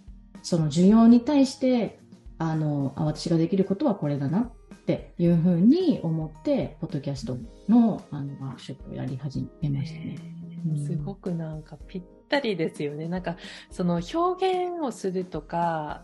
[0.43, 1.99] その需要に対して、
[2.37, 4.51] あの、あ私ができることはこれだなっ
[4.85, 7.37] ていうふうに思って、ポッドキャスト
[7.69, 10.15] の、あの、ワークショップをやり始めましたね。
[10.17, 13.07] うんすごくなんかぴったりですよね。
[13.07, 13.35] なんか
[13.69, 16.03] その表現をするとか、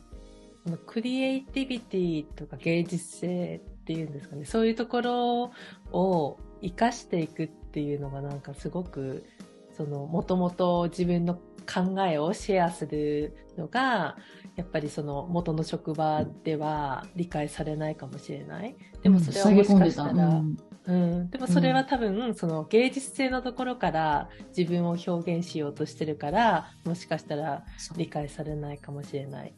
[0.66, 4.46] そのクリエイティビティとか芸術性っていうんですかね。
[4.46, 5.52] そういうところ
[5.92, 9.26] を活かしていくっていうのがなんかすごく、
[9.72, 14.18] そのもともと自分の考えをシェアするのが、
[14.56, 18.76] やっぱりその元の職場では理解されないかもしれない。
[19.02, 20.58] でもそれはもしかしたら、うん
[20.88, 27.66] うん、でもそれは多分、その芸術性のところから自分を表現しようとしてるからもしかしたら
[27.98, 29.54] 理解されないかもしれない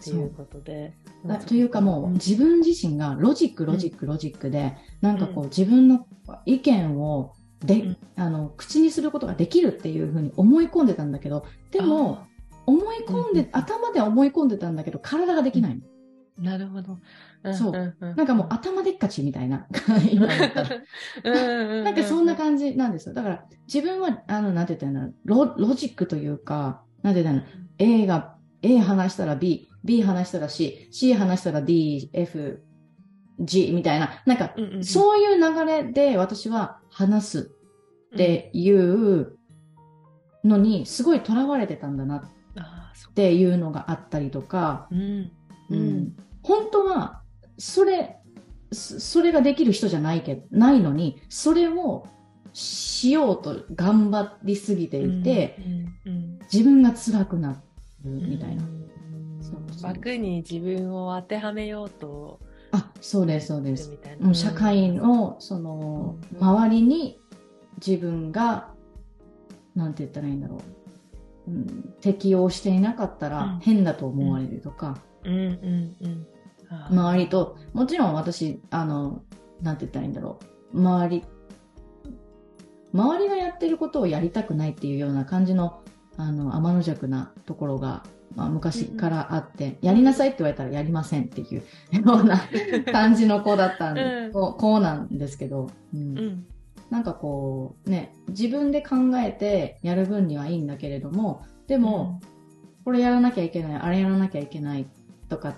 [0.00, 0.94] っていうことで。
[1.28, 6.06] あというかもう自分自身がロジックロジックロジックで、なんかこう自分の
[6.46, 7.96] 意見をで、うん。
[8.16, 12.26] あの口にすることができるっていうふうに思い込んでたんだけどでも
[12.66, 13.48] 思い込んで、うん。
[13.52, 15.82] 頭では思い込んでたんだけど体ができないの、
[16.38, 16.98] なるほど。
[17.52, 17.72] そう。
[17.72, 19.66] ななんかもう頭でっかちみたいな。
[19.68, 20.70] ったら。
[21.84, 23.14] なんかそんな感じなんですよ。
[23.14, 27.46] だから自分はあのなんて言ったらロロジックというかなんて言ったら
[27.78, 32.62] A が A 話したら B、B 話したら C、C 話したら D、F、
[33.40, 34.84] G みたいな、なんか、うんうんうん。
[34.84, 37.50] そういう流れで私は話す
[38.14, 39.36] っていう
[40.44, 45.32] のにすごい囚われてたんだなっていうのがあったりとか、ううん
[45.72, 45.98] ううん。
[46.00, 47.22] ん本当は、
[47.58, 48.18] それ、
[48.72, 52.06] そそれができる人じゃないけないのに、それを
[52.52, 55.56] しようと頑張りすぎていて、
[56.06, 57.56] うんうん自分が辛くなる
[58.04, 58.30] うん。
[58.30, 58.62] みたいな。
[59.82, 62.38] 枠に自分を当てはめようと
[62.72, 63.90] あ、そうです、そうです。
[64.20, 67.20] もう社会の、その、周りに
[67.84, 68.72] 自分が、
[69.74, 70.58] なんて言ったらいいんだろ
[71.48, 71.50] う。
[71.50, 73.32] うん、適応していなかったうん。
[73.32, 76.26] ら変だと思われるとか、うんうんうん。
[76.90, 79.22] 周りと、もちろん私、あの、
[79.60, 80.38] なんて言ったらいいんだろ
[80.72, 80.78] う。
[80.78, 81.24] 周り、
[82.92, 85.82] 周りがやってることをやりたくないっていうような感じの、
[86.16, 88.02] あの、天の弱なところが、
[88.34, 91.62] まあ、昔からあって、やりなさいって言われたらやりませんっていう
[91.92, 92.40] ような
[92.90, 94.32] 感じの子だったんで、うん。
[94.32, 96.18] こう子なんですけど、うん。
[96.18, 96.46] うん。
[96.90, 102.20] なんかこう、ね、自分で考えてやる分にはいいんだけれども、でも、
[102.84, 104.86] これやらなきゃいけない、あれやらなきゃいけない
[105.32, 105.54] とか、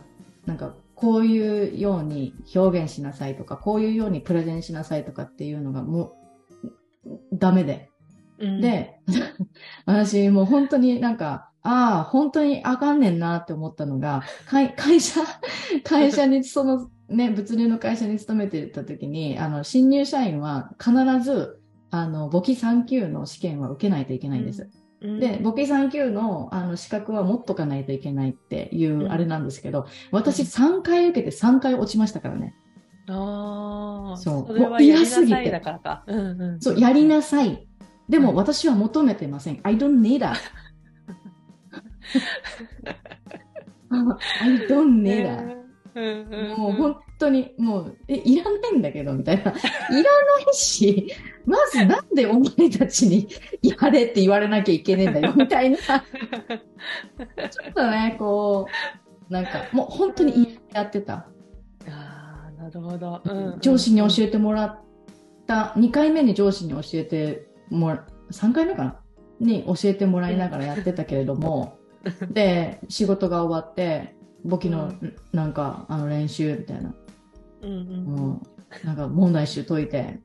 [0.47, 6.13] なんかこういうように表現しなさいとか、こういうようにプレゼンしなさいとかっていうのがも
[7.05, 7.91] うダメで。
[8.39, 9.01] うんで、
[9.87, 15.21] 私もう本当になんか、ああ、本当にあかんねんなって思ったのが、会 会社、
[15.83, 21.61] 会社にそのね、物流の会社に勤めてた時に、あの、新入社員は必ず、
[21.91, 24.63] あの、簿記3級の試験は受けないといけないんです。
[24.63, 32.55] うんで、簿記3級のあの資格は持っとかないといけないっていううんあれなんですけど、私3回受けて3回落ちましたからね。
[33.09, 36.05] ああ、そうそれはやりなさいだからか。
[36.07, 36.61] うんうん。
[36.61, 37.69] そう、やりなさい。
[38.09, 39.61] でもうん私は求めてません。
[39.63, 40.37] I don't need that.
[43.91, 45.64] I don't need that.
[45.95, 49.43] もう本当に、もう、え、いらないんだけど、みたいな。
[49.43, 49.55] いらな
[50.51, 51.13] いし、
[51.47, 53.29] まずなんでお前たちに
[53.63, 55.77] やれって言われなきゃいけねえんだよ、みたいな。
[55.79, 55.97] ちょ
[57.71, 58.67] っとね、こ
[59.31, 61.29] う、なんか、もう本当にやってた。
[61.89, 63.21] ああ、なるほど。
[63.25, 64.81] うんうん上司に教えてもらっ
[65.47, 69.01] た、2回目に上司に教えてもら、3回目かな？
[69.41, 71.79] に教えてもらいながらやってたけれども、
[72.31, 74.15] で、仕事が終わって、
[74.45, 74.93] 簿記の
[75.33, 76.95] なんか、あの練習みたいな。
[77.63, 78.43] うんうんも
[78.83, 80.21] う、なんか問題集解いて、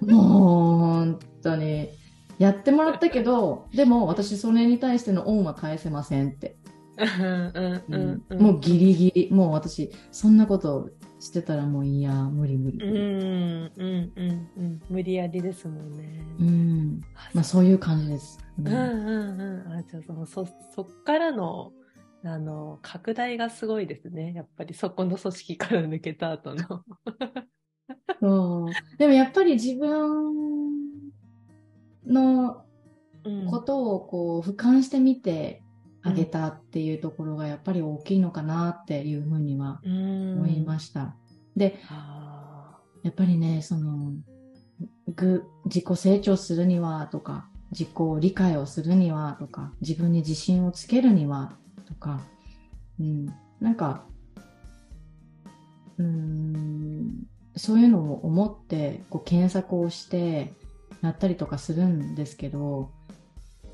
[0.00, 1.90] もう、本当に、
[2.38, 6.56] やってもらったけど、でも私それに対しての恩は返せませんって。
[6.98, 8.42] うんうんうんうん。
[8.42, 10.90] もうギリギリ、もう私、そんなこと
[11.20, 12.78] してたらもういや、無理無理。
[12.78, 14.80] うんうんうんうん。
[14.90, 16.24] 無理やりですもんね。
[16.40, 17.00] うん。
[17.14, 18.38] あまあそういう感じです。
[18.58, 19.72] うんうんうんうん。
[19.72, 21.72] あ、じゃあその、そ、そっからの、
[22.24, 24.32] あの、拡大がすごいですね。
[24.34, 26.84] やっぱりそこの組織から抜けた後の。
[28.20, 28.96] そう。
[28.98, 31.12] でもやっぱり自分
[32.06, 32.64] の
[33.24, 35.62] うんことをこう俯瞰してみて
[36.02, 41.16] あげたっていうところがやっぱり大きいのかなっていうふうにはうん思いました。
[41.56, 44.12] で、あやっぱりね、その、
[45.14, 47.88] ぐ、自己成長するにはとか、自己
[48.20, 51.56] 理解をするにはとか、自分に自信をつけるには
[51.92, 52.20] とか、
[52.98, 53.26] うん、
[53.60, 54.04] なんか、
[55.98, 57.26] うーん、
[57.56, 60.54] そういうのを思って、こう検索をして、
[61.02, 62.90] やったりとかするんですけど、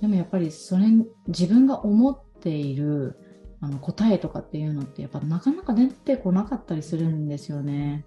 [0.01, 0.87] でもやっぱりそれ、
[1.27, 3.19] 自分が思っている
[3.61, 8.05] あの答えとかっていうのって、やっぱなかなか出てこなかったりするんですよね。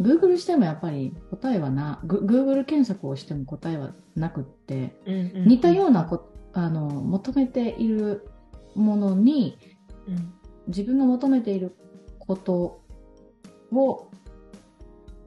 [0.00, 8.28] Google してもやっぱり答えはな、グ Google 検索をしても答えはなくって、似たようなこあの求めている
[8.76, 9.58] ものに
[10.06, 10.32] うん
[10.68, 11.76] 自分が求めている
[12.18, 12.82] こと
[13.72, 14.10] を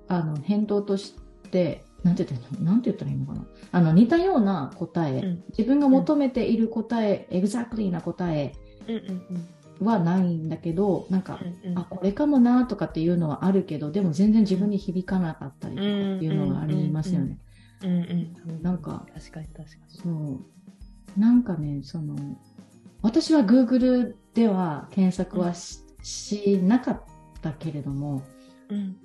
[0.09, 1.15] あの返答とし
[1.49, 8.53] てなんて言ったらいいのなんて言ったらいいのかなあの似たような答え、うん自分が求めている答え、エグザクリーな答え
[8.87, 9.47] うんうん
[9.81, 17.37] はないんだけど、なんか、うんうんあ、これかもなとかっていうのはあるけど、でも全然自分に響かなかったりとかっていうのがありますよね。
[17.83, 18.61] うんうん。
[18.61, 19.97] なんか、確かに確かに。
[20.01, 21.19] そう。
[21.19, 22.15] なんかね、その、
[23.01, 27.03] 私は Google では検索はし,、しなかっ
[27.41, 28.23] たけれども、
[28.69, 28.97] うん。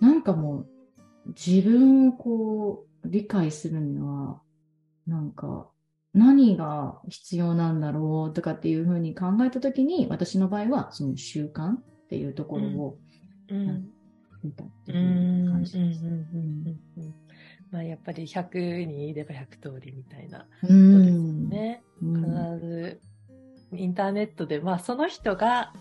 [0.00, 0.66] なんかもう、
[1.28, 4.40] 自分をこう、理解するには、
[5.06, 5.70] なんか、
[6.14, 12.98] 何が必要なんだろうとかっていうふうに考えたときに、私の場合は、その習慣っていうところを
[13.48, 13.90] うん。
[14.42, 15.48] 見たってういん。
[15.48, 16.00] う感じです。
[17.74, 21.48] まあやっぱり100人いれば100通りみたいなうことですん。
[21.50, 21.82] ね。
[22.00, 23.00] うん必ず
[23.72, 25.72] インターネットで、まあその人が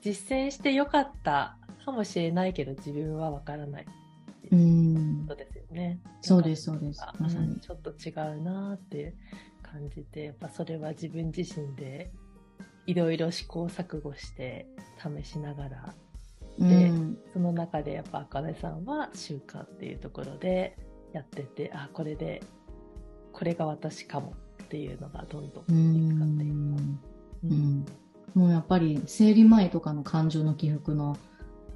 [0.00, 3.86] 実践してよかったかもしれないけど自分はわからない
[4.52, 5.98] うんことですよね。
[6.20, 7.00] そうです、そうです。
[7.18, 7.58] まさにうん。
[7.58, 9.16] ちょっと違うなって
[9.60, 12.12] 感じて、やっぱそれは自分自身で
[12.86, 14.66] いろいろ試行錯誤して
[14.98, 15.94] 試しながら、
[16.60, 20.76] でうんその中でやっぱあかねさんは習慣っていうところで
[21.12, 22.42] やってて、あ、これで、
[23.32, 26.52] これが私かもっていうのがどんどうん見つかっていく。
[26.52, 27.84] うん
[28.34, 31.16] もうやっぱり生理前とかの感情の起伏の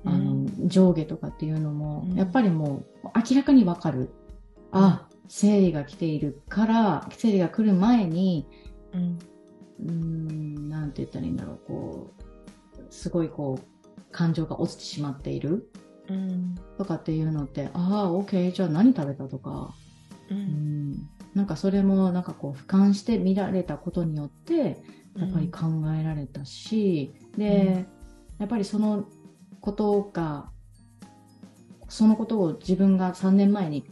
[0.04, 4.10] あの、上下とかっていうのも、うんやっぱりもう明らかにわかる。
[4.70, 8.46] あ、生理が来ているから、生理が来る前に、
[8.92, 9.18] うん。
[9.80, 15.83] うーん、なんて言ったらいいんだろう、こう、すごいこう、感情が落ちてしまっているうん。
[16.78, 19.74] とかっていうのって、ああ、OK、じゃあ何食べたとか、
[20.30, 20.34] う。
[20.34, 20.92] うん。
[20.92, 24.82] ん、なんかそれもなんかこう俯瞰して見られたことによって
[25.16, 25.66] やっぱり考
[25.98, 27.86] えられたし、で、
[28.38, 29.06] やっぱりその
[29.60, 30.50] ことが
[31.88, 33.86] そのことを自分が3年前に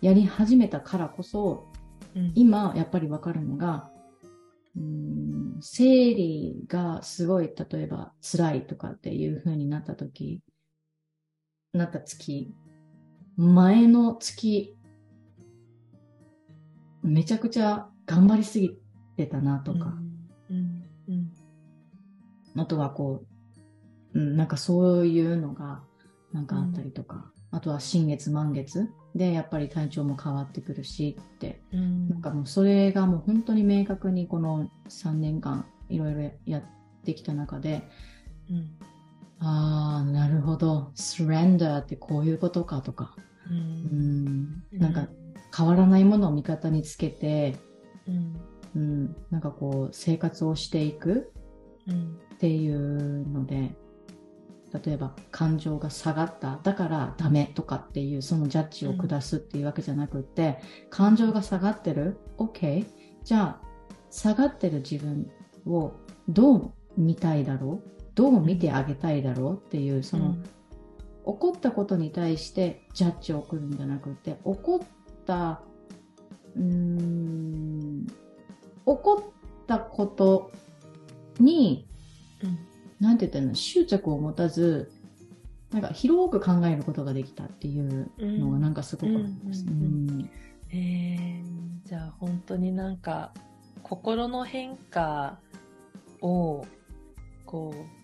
[0.00, 1.68] やり始めたからこそ
[2.14, 3.90] うん、今やっぱりわかるのが
[4.76, 10.40] うん生理がすごい例えば辛いとかっていう風になった時
[11.72, 12.54] なった月
[13.36, 14.76] 前の月
[17.02, 18.78] めちゃくちゃ頑張りすぎ
[19.16, 19.96] てたなとか、
[20.50, 20.82] うん。
[21.08, 21.32] うん。
[22.56, 23.24] あとはこ
[24.14, 25.82] う、うん、なんかそういうのが
[26.32, 32.08] なんかあったりとか、あとは新月満月でやっぱり体調も変わってくるしって、うん。
[32.08, 36.62] なんかもうそれがもう本当に明確にこの3年間いろいろやっ
[37.04, 37.82] てきた中で、
[38.50, 38.70] うん。
[39.40, 43.14] ああ、なるほど、スレンダーってこういうことかとか、
[43.50, 43.54] う。
[43.54, 45.08] うんん、なんか
[45.56, 47.56] 変わらないものを味方につけて、
[48.06, 48.40] うん。
[48.76, 51.32] うん、なんかこう生活をしていく
[51.86, 52.18] うん。
[52.34, 53.74] っていうので
[54.84, 60.58] 例えば感情が下がっただからダメとかっていうそのジャッジを下すっていうわけじゃなくって、
[60.90, 62.86] 感情が下がってる OK
[63.24, 63.60] じゃあ
[64.10, 65.30] 下がってる自分
[65.66, 65.94] を
[66.28, 67.97] どう見たいだろう？
[68.18, 70.40] どう見てあげたいだろうっていうその、起
[71.24, 74.86] こったことに対してジャッジを送るんじゃなくて起こっ
[75.24, 75.60] た
[76.56, 78.12] うーん起
[78.84, 80.50] こったこと
[81.38, 81.86] に
[82.42, 82.58] うん。
[82.98, 83.54] なんて言ったらいいの？
[83.54, 84.90] 執着を持たず
[85.70, 89.64] なんか広く考えることができたっていうのがなんかすごくあります。
[91.84, 93.32] じゃあ本当になんか
[93.84, 95.38] 心の変化
[96.20, 96.66] を
[97.46, 97.97] こう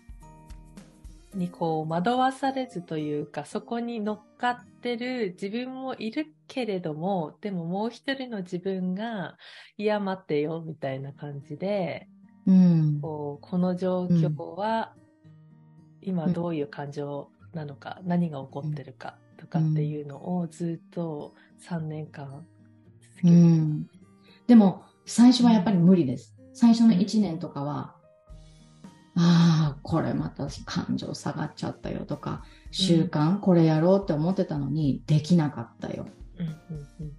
[1.34, 9.36] にこう惑わされずというかそこに乗っかってる自分もいるけれどもでももう一人の自分が
[9.76, 12.08] いや待ってよみたいな感じで
[12.46, 13.00] うん。
[13.00, 14.94] こうこの状況は
[16.02, 21.34] 今どういう感情なのか、何が起こってるかとかっていうのをずっと
[21.68, 22.44] 3年間
[23.00, 23.86] 続けうてん。
[24.46, 26.36] でも最初はやっぱり無理です。
[26.52, 27.96] 最初の1年とかは、
[29.16, 36.06] ああ、これまた感情下がっちゃったよとか、習慣、これやろうって思ってたのにできなかったよ。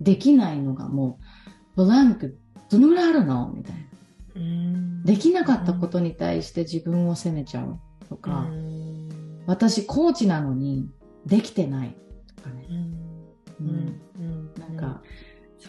[0.01, 1.19] できないのがも
[1.77, 2.37] う、ブランク
[2.69, 3.53] どのぐらいあるの？
[3.55, 5.03] みたいな。
[5.05, 7.79] できなかったことに対して自分を責めちゃう
[8.09, 9.43] とか、うん。
[9.45, 10.89] 私コーチなのに
[11.25, 11.95] できてない
[12.35, 12.67] とかね。
[13.61, 14.53] うん。
[14.59, 15.01] なんか、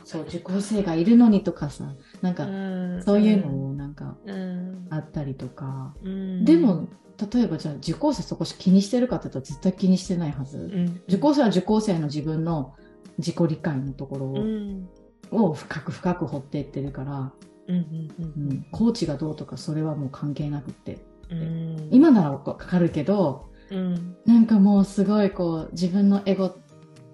[0.05, 3.03] そそう、受講生がいるのにとかさ、なんか、うん。
[3.03, 4.86] そういうのをなんかうん。
[4.90, 6.44] あったりとか、うん。
[6.44, 6.88] でも、
[7.32, 10.59] 例えばじゃあ受講生そこ気にしてるかって言ったら絶対気にしてないはず。
[10.59, 11.03] うん。
[11.09, 12.74] 受講生は受講生の自分の
[13.18, 14.88] 自己理解のところを,、うん。
[15.30, 17.32] を深く深く掘っていってるから、
[17.68, 20.99] うんうんうん、コーチがどうとかそれはもう関係なくって。
[21.30, 21.88] うん。
[21.90, 24.16] 今ならかかるけど、うん。
[24.26, 26.55] なんかもうすごいこう自分のエゴ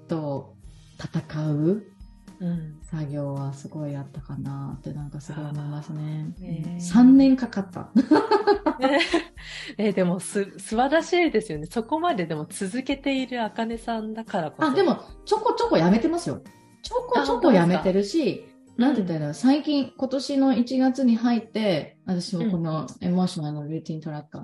[0.08, 0.54] と
[0.98, 1.91] 戦ううん。
[2.82, 6.26] 作業はすごいあったかなってなんかすごい思いますね。
[6.38, 7.90] あーへー3年かかった。
[9.78, 11.66] えーでもす、素晴らしいですよね。
[11.66, 14.68] そこまででも続けているあかねさんだからこそ。
[14.68, 16.42] あ、でも、ちょこちょこやめてますよ。
[16.82, 18.44] ちょこちょこやめてるし、
[18.76, 24.42] なんて言ったらいいん最近、今年の1月に入って、私もこのエモーショナルのルーティントラッカー、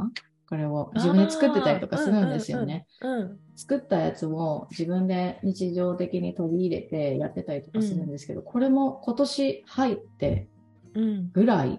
[0.48, 2.86] これを自分で作ってたりとかするんですよね。
[3.02, 3.38] うん。
[3.54, 10.48] 作ったやつを自分で日常的に取り入れてやってたりとかするんですけど、これも今年入って
[10.94, 11.30] うん。
[11.32, 11.78] ぐらい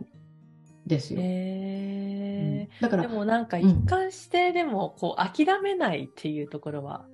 [0.85, 1.19] ですよ。
[1.23, 7.05] へうんだから、ーでもなんか一貫してでもこう諦めないっていうところは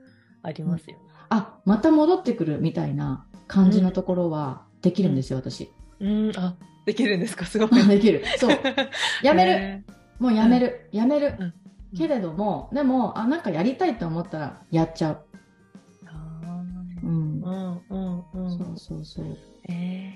[0.43, 1.03] ありますよね。
[1.29, 5.71] あ、また戻ってくるみたいな感じのところはできるんですよ、私。
[5.99, 7.45] うん、あ、できるんですか？
[7.45, 7.87] すごい。
[7.87, 8.23] できる。
[8.37, 8.57] そう。
[9.23, 9.51] やめる。
[9.57, 9.83] へ
[10.19, 10.89] もうやめる。
[10.91, 11.35] やめる。
[11.39, 11.53] うん
[11.95, 15.25] けれども、でも、あ、なんかやりたいと思ったらやっちゃう。
[17.03, 17.79] うんー。
[17.89, 18.57] うんうんうん。
[18.57, 19.37] そうそうそう。
[19.69, 20.11] え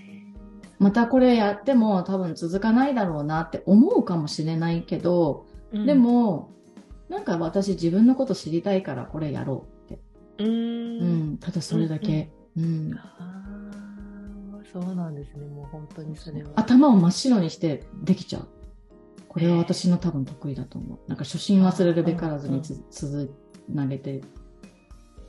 [0.78, 6.52] またこれやっても多分続かないだろうなって思うかもしれないけど、ーで、も、
[7.10, 10.02] なんか私自分のこと知りたいからこれやろうって。
[10.40, 11.00] うー。
[11.02, 12.30] うんん、ただそれだけ。
[12.58, 12.94] うん。
[12.98, 15.48] あーそうなんですね。
[15.48, 16.52] もう本当にそれは。
[16.56, 18.48] 頭を真っ白にしてできちゃう。
[19.30, 21.00] これは私の多分得意だと思う。
[21.08, 23.32] なんか初心忘れるべからずにつつ
[23.70, 24.22] なげて、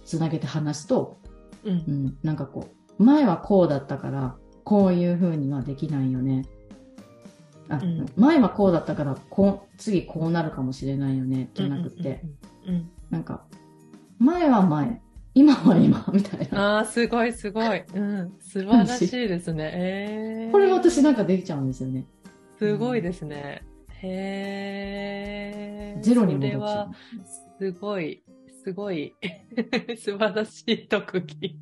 [0.05, 1.20] つなげて話すと、
[1.64, 1.74] うんう。
[1.92, 6.46] ん、なんかこう、前はこうだったから、こういう風にはできないよね。
[7.68, 12.22] あ、うん前はこうだったから、こう、次こうなるかもしれないよね、じゃなくて、
[12.66, 12.74] うん。
[12.74, 13.44] うんなんか、
[14.18, 15.03] 前は前、
[15.34, 16.76] 今は今、みたいな。
[16.76, 17.82] ああ、すごいすごい。
[17.94, 18.32] うん。
[18.40, 19.70] 素晴らしいですね。
[19.74, 22.07] えー、これも私なんかできちゃうんですよね。
[22.59, 23.62] すごいですね。
[24.03, 26.01] へえ。
[26.01, 26.90] ゼロに戻っ。
[27.59, 28.22] すごい、
[28.64, 29.14] すごい、
[29.98, 31.59] 素晴らしい特技。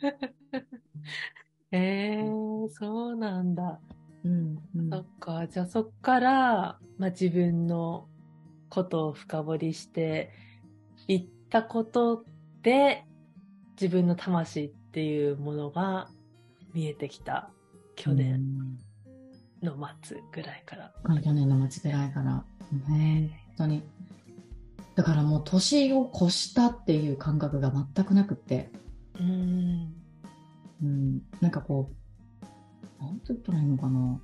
[1.70, 3.80] えー、そうなんだ。
[4.24, 5.46] うん、うんそっか。
[5.48, 8.08] じゃあそっから、まあ、自分の
[8.68, 10.30] ことを深掘りして
[11.08, 12.24] いったこと
[12.62, 13.04] で、
[13.80, 16.08] 自分の魂っていうものが
[16.72, 17.50] 見えてきた
[17.96, 18.78] 去年
[19.62, 20.92] の末ぐらいから。
[21.04, 22.44] うん去年の末ぐらいから。
[22.88, 23.82] ね本当に。
[24.94, 28.70] だからもう年を越したっていう感覚が全くなくって、
[29.18, 29.94] うん。
[30.82, 31.90] うん、なんかこ
[33.00, 34.20] う、なんて言ったらいいのかな。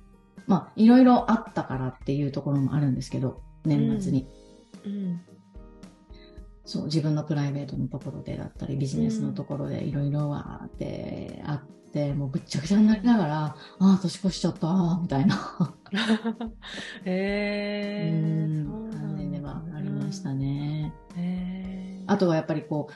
[0.47, 4.27] まあ、いろいろあったからっていうところもあるんですけど、年末に。
[4.85, 5.21] うん。
[6.65, 15.35] そう、自分のプライベートのところでだったり、ビジネスのところでいろいろあって、あって、もうぐっちゃぐちゃになりながら、ああ、年越しちゃった、みたいな、
[17.05, 18.45] へえ。
[18.47, 20.33] うんそうなんではありました。
[20.33, 20.93] ね。
[21.17, 22.03] え。
[22.07, 22.89] あとはやっぱりこ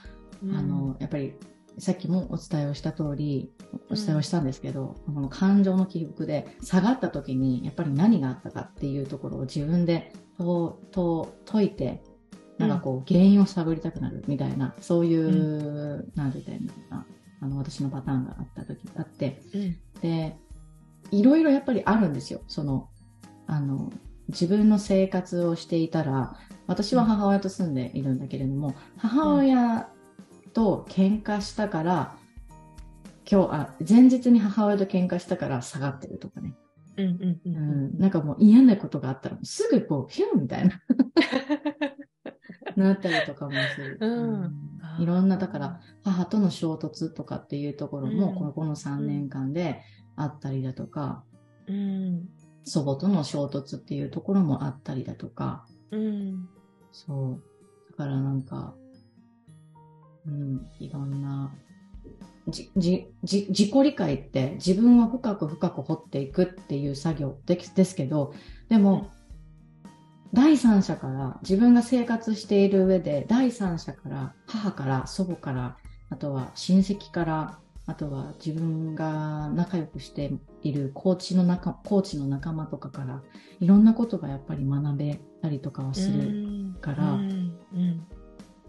[0.44, 1.34] う、うんあの、やっぱり、
[1.80, 3.52] さっきもお伝えをした通り、
[3.90, 12.04] お伝えをしたんですけど、この感情の起伏で下がった時に、やっぱり何があったかっていうところを自分でとと解いて、
[12.58, 17.06] なんかこう、原因を探りたくなるみたいな、そういう、なんて言ったらいいんだろうな、
[17.44, 19.78] あの、私のパターンがあった時あって、うん。
[20.02, 20.38] で、
[21.12, 22.42] いろいろやっぱりあるんですよ。
[22.48, 22.90] その、
[23.48, 23.92] あの、
[24.30, 26.38] 自分の生活をしていたら、
[26.68, 29.90] 私は母親と住んでいるんだけれども、母親
[30.54, 32.16] と喧嘩したから、
[33.30, 36.56] 今日、あ、前日に母親と喧嘩したから下がってるとかね。
[36.96, 40.80] うんうんううんん、なんかもう嫌なことがあったら、すぐこう、ヒュンみたいな、
[42.78, 43.98] なったりとかもする。
[44.00, 49.82] うんいろんな、だから、母との衝突とかっていうところも、うんこのこの3年間で
[50.16, 51.24] あったりだとか、
[51.68, 52.30] うん。
[52.66, 56.48] 祖母との衝突っていうところもあったりだとか、うん。
[56.92, 57.44] そう。
[57.92, 58.74] だからなんか、
[60.26, 61.54] うん、いろんな、
[62.48, 68.34] じ、じ、じ、自己理解って自分を深く深く掘っていくっていう作業でですけど、
[68.70, 69.12] でも、
[70.34, 75.78] 第三者から自分が生活している上で、第三者から、母から、祖母から、
[76.10, 80.32] あとは親戚から、あとは自分が仲良くして
[80.62, 83.22] いるコーチの仲、コーチの仲間とかから、
[83.60, 87.14] いろんなことがやっぱり学べたりとかはするから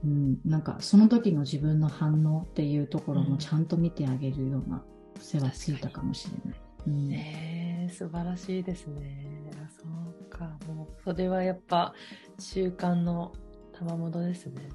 [0.04, 0.38] うん。
[0.44, 4.82] なんかその時の自分の反応っていうところもちゃんと見てあげるような
[5.18, 6.60] 癖はついたかもしれない。
[6.86, 7.12] うん。
[7.12, 9.26] えー、素晴らしいですね。
[9.62, 10.56] あそうか。
[10.68, 11.94] もう、それはやっぱ
[12.38, 13.32] 習慣の
[13.72, 14.68] 賜物ですね。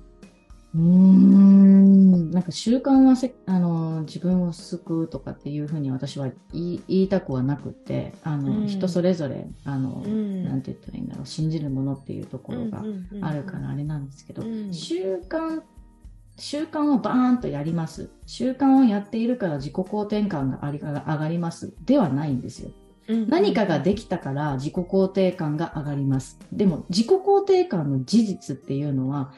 [0.75, 2.31] うーん。
[2.31, 8.67] なんか習慣はせあの自分を救うとかっていうふうに私は言いたくはなくってあの、うん。
[8.67, 10.43] 人それぞれあの、うん。
[10.43, 11.25] なんて言ったらいいんだろう。
[11.25, 12.83] 信じるものっていうところが
[13.21, 14.73] あるからあれなんですけど、うん。
[14.73, 15.63] 習慣っ
[16.39, 18.09] 習慣をバーンとやります。
[18.25, 21.73] 習慣をやっているから自己肯定感が上がります。
[21.85, 22.71] ではないんですよ。
[23.27, 26.39] 何かができたから自己肯定感が上がります。
[26.51, 29.33] でも自己肯定感の事実っていうのは、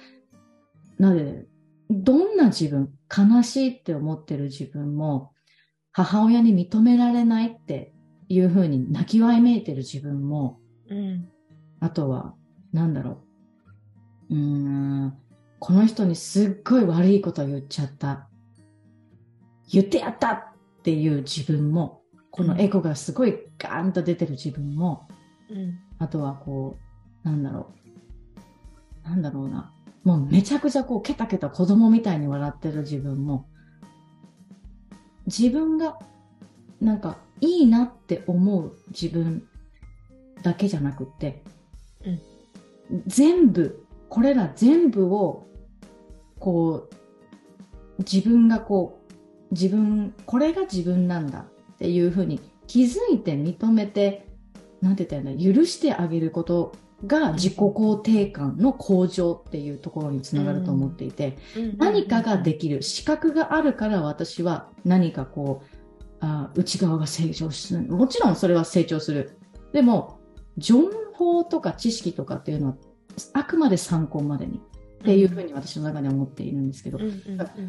[0.99, 1.47] なぜ、
[1.89, 5.31] どんな自分、悲しいって思ってる自分も、
[5.93, 7.93] 母親に認められないって
[8.29, 11.29] いうふうに泣きわいめいてる自分も、うん、
[11.79, 12.35] あとは、
[12.73, 13.23] なんだろ
[14.29, 14.35] う。
[14.35, 15.13] うーん、
[15.61, 18.27] この人にすっごい悪いこと言っちゃった。
[19.71, 20.43] 言ってやったっ
[20.83, 22.01] ていう自分も、
[22.31, 25.07] このエゴがすごいガーンと出てる自分も、
[25.51, 26.79] うん、あとはこ
[27.23, 27.71] う、なんだろ
[29.05, 29.07] う。
[29.07, 29.71] なんだろうな。
[30.03, 33.45] もうめちゃくちゃこう、ケタケタ子供みたいに笑ってる自分も、
[35.27, 35.99] 自分が、
[36.79, 39.47] なんか、いいなって思う自分
[40.41, 41.43] だけじゃなくて、
[42.03, 42.09] う
[42.95, 45.45] ん、全部、これら全部を、
[46.41, 46.95] こう、
[47.99, 54.27] 自分がこう、自分、これが自分なんだっていうふうに気づいて認めて、
[54.81, 56.73] なんて言ったらいいんだ、許してあげること
[57.05, 61.37] が自己肯定感の向上っていうところにつながると思っていて、
[61.77, 65.75] 何かができる、資格があるから私は何かこう、
[66.21, 67.81] あ内側が成長する。
[67.81, 69.37] もちろんそれは成長する。
[69.73, 70.19] でも、
[70.57, 72.75] 情報とか知識とかっていうのは、
[73.33, 74.61] あくまで参考までに
[75.01, 76.99] っていうふうに私の中で思っているんですけど、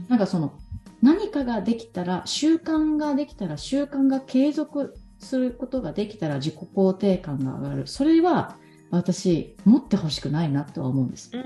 [0.09, 0.53] なんかその、
[1.01, 7.87] 何かができたら、習慣ができたら、習慣が継続することができたら自己肯定感が上がる。
[7.87, 8.57] それは
[8.91, 11.33] 私、持ってほしくないなとは思うんです。
[11.35, 11.41] な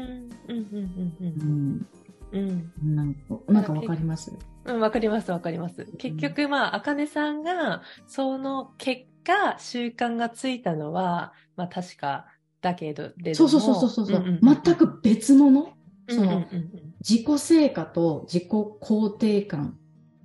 [3.04, 4.32] んか、なんかわかります？
[4.64, 5.86] うん、わかります、わかります。
[5.96, 12.26] 結局、まあ、あかねさんが、その結果、習慣がついたのは、まあ、確か
[12.66, 15.72] だけど、そうそうそうそうそう、うんうんうん、全く別物。
[16.08, 19.78] その、うんうんうん、自己成果と自己肯定感。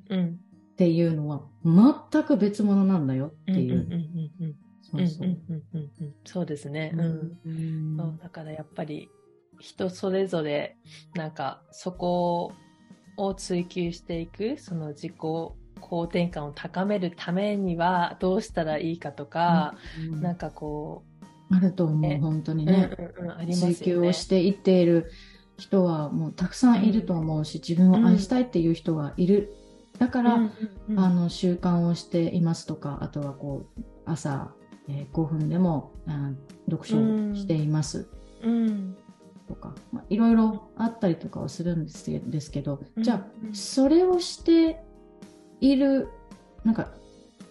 [0.10, 3.88] っていうのは、全く別物なんだよっていう。
[6.26, 6.92] そうですね。
[6.94, 7.38] うん。
[7.46, 9.10] うん、そうだからやっぱり、
[9.60, 10.76] 人それぞれ、
[11.14, 12.54] なんか、そこ
[13.16, 19.76] を追求していく、その自己肯定感を高めるためにはどうしたらいいかとか、
[20.08, 21.11] うんうん、なんかこう、
[21.52, 22.92] あると思う、本当にね。
[22.98, 23.76] うんうんうん、ありますね。
[23.76, 25.12] 追求をしていっている
[25.58, 29.54] 人はもうたくさんいると思うし、自分を愛したいっていう人がいる。
[30.00, 30.52] だから、うんうん
[30.90, 34.54] うん、あの、習慣をしていますとか、あとはこう、朝、
[34.88, 36.32] えー、5分でもあ
[36.70, 38.10] 読書をしています。
[38.44, 38.96] うん
[39.48, 44.82] とか、まあ、いろいろあったりとかはするんですですけど、じゃあ、それをして
[45.60, 46.08] いる、
[46.64, 46.94] なんか、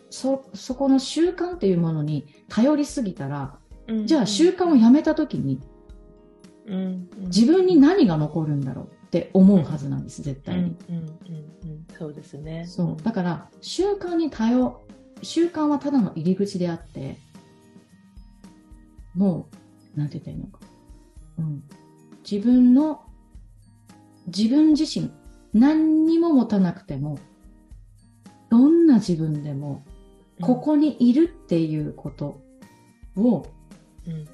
[0.08, 3.59] そ、そこの習慣っていうものに頼りすぎたら、
[4.04, 5.60] じゃあ習慣をやめた時に、
[7.26, 10.76] 自分に何が残るんだろうって思うはずなんです、絶対に。
[11.98, 12.64] そうですね。
[12.66, 13.02] そう。
[13.02, 14.80] だから、習慣に頼、
[15.22, 17.18] 習慣はただの入り口であって、
[19.14, 19.48] も
[19.96, 20.60] う、なんて言ったらいいのか。
[21.38, 21.62] うん。
[22.28, 23.02] 自分の、
[24.26, 25.10] 自分自身、
[25.52, 27.18] 何にも持たなくても、
[28.48, 29.84] どんな自分でも、
[30.40, 32.40] ここにいるっていうこと
[33.16, 33.44] を、
[34.06, 34.28] うん、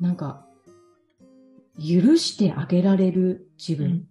[0.00, 0.46] なんか、
[1.76, 4.06] 許してあげられる自分。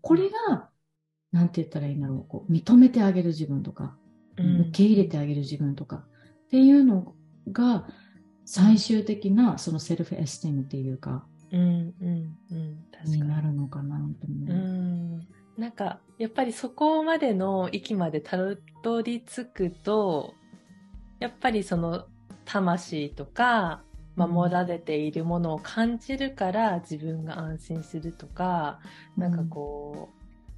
[0.00, 0.68] これが、
[1.32, 3.96] なんて言ったらいいんだろう、こう認めてあげる自分とか、
[4.36, 6.04] 受け入れてあげる自分とか、
[6.46, 7.14] っていうの
[7.50, 7.86] が、
[8.44, 11.94] 最終的なそのセルフエスティムっていうか、うん。
[12.00, 12.36] うん。
[12.50, 14.50] うん、確かになるのかなと思う。
[14.50, 15.28] うん。
[15.56, 18.36] なんか、やっぱりそこまでの域までた
[18.82, 20.34] どり着くと、
[21.20, 22.06] やっぱりその
[22.44, 23.82] 魂とか、
[24.16, 28.80] 守られているものを感じるから自分が安心するとか、
[29.16, 30.10] なんかこ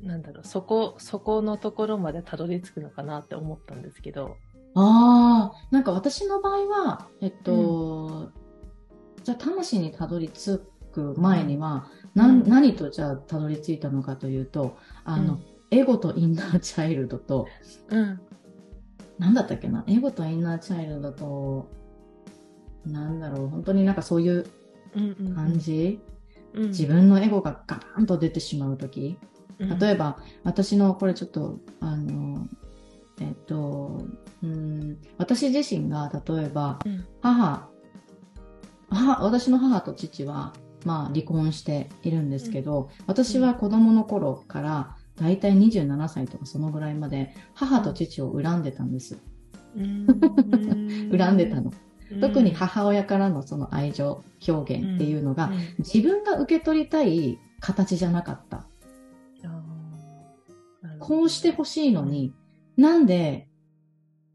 [0.02, 4.36] う、なんだろう、そこ、そこのところまでたどり着くのかなって思ったんですけど。
[4.74, 10.60] ああ、なんか私の場合は、えっと、うん、じゃあ魂にたどり着
[10.92, 17.46] く前には、うん、何とじゃあたどり着いたのかというと、あの、うん、エゴとインナーチャイルドと、
[17.88, 18.20] うん。
[19.18, 19.84] なんだったっけな？
[19.86, 21.70] エゴとインナーチャイルドと、
[22.84, 24.46] なんだろう、本当になんかそういう
[25.34, 26.00] 感じ、
[26.54, 29.18] うんうん、自分のエゴがガーンと出てしまうとき、
[29.58, 32.46] 例えば、私のこれちょっと、あの、
[33.20, 34.06] えっと、
[34.42, 36.78] うん、私自身が例えば、
[37.22, 37.68] 母、
[38.90, 40.52] 母、私の母と父は、
[40.84, 49.18] まあ離婚しているんですけど、私は子供の頃から、だいたい27歳とかそのぐらいまで、母と父を恨んでたんです。
[49.76, 51.72] 恨んでたの。
[52.20, 58.66] 特に母親からのその愛情表現っていうのが、自分が受け取りたい形じゃなかった。
[60.98, 62.32] こうしてほしいのに、
[62.76, 63.48] なんで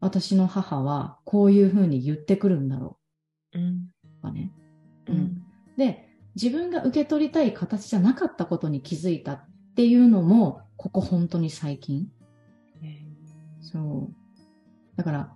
[0.00, 2.98] 私の母はこういうふうに言ってくるんだろ
[3.54, 3.58] う
[4.32, 4.52] ね。
[5.08, 5.42] ううんん。
[5.76, 9.44] で、自分が受け取りたい形じゃなかったことに気づいたっ
[9.76, 12.10] ていうのも、ここ本当に最近？
[12.82, 13.06] え
[13.60, 14.14] そう。
[14.96, 15.32] だから、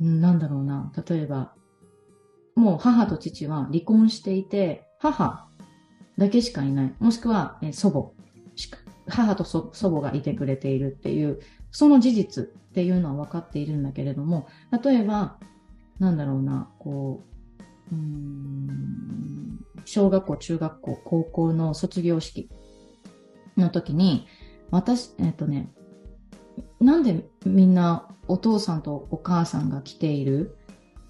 [0.00, 0.92] うんなんだろうな。
[1.08, 1.54] 例えば、
[2.56, 5.48] もう母と父は離婚していて、母
[6.18, 6.94] だけしかいない。
[6.98, 8.10] もしくは、え祖母
[8.56, 8.78] しか。
[9.06, 11.38] 母と祖祖母がいてくれているっていう、
[11.70, 14.48] その事実っていうのは分かっているんだけれども、
[14.82, 15.38] 例えば、
[16.00, 17.22] なんだろうな、こ
[17.90, 22.50] う、うーん小学校、中学校、高校の卒業式
[23.56, 24.26] の時に、
[24.70, 25.72] 私、えっとね、
[26.80, 30.56] なんでみんなお父さんとお母さんが来ている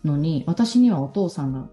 [0.04, 1.68] のに、私にはお父さんが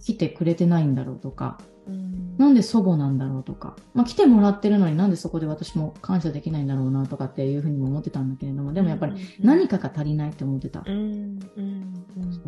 [0.00, 2.36] 来てくれてないんだろうとか、うん。
[2.36, 10.82] なんで祖母なんだろうとか、まあ来てもらってるのになんでそこで私も感謝できないんだろうなとかっていうふうにも思ってたんだけれども、でもやっぱり何かが足りないって思ってた。
[10.86, 12.42] うんうんうんそう。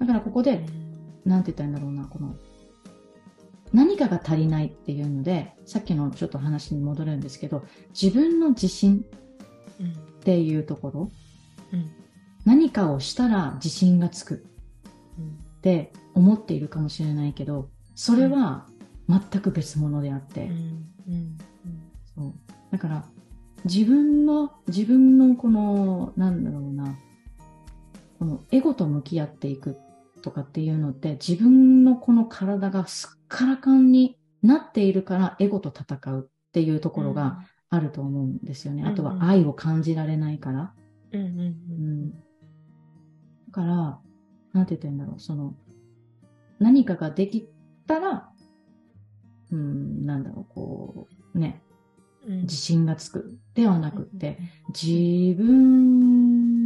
[0.00, 0.64] だからここで、
[1.24, 2.34] なんて言ったらいいんだろうな、この、
[3.74, 7.64] 何かが足りないっていうので、さっきのちょっと話に戻るんですけど、
[8.00, 9.04] 自分の自信
[9.80, 11.10] うんっていうところ、
[11.72, 11.90] うん。
[12.44, 14.46] 何かをしたら自信がつく
[15.18, 15.28] うんっ
[15.60, 18.66] て思っているかもしれないけど、それは
[19.08, 20.50] 全く別物であって、
[22.70, 23.04] だから
[23.64, 26.96] 自分の、自分のこの、なんだろうな、
[28.20, 29.76] このエゴと向き合っていく
[30.24, 38.82] とかっていうのって、自分のこの体がすっからかんになっているからエゴと戦うっていうところがあると思うんですよね。
[38.82, 40.72] うんあとは愛を感じられないから。
[41.12, 42.10] うんうんうん。
[42.12, 42.16] だ
[43.52, 44.00] から、
[44.54, 45.54] なんて言ってんだろう、その、
[46.58, 47.50] 何かができ
[47.86, 48.30] たら、
[49.52, 51.62] うん、なんだろう、こう、ね、
[52.26, 56.63] うん自信がつくではなくって、自分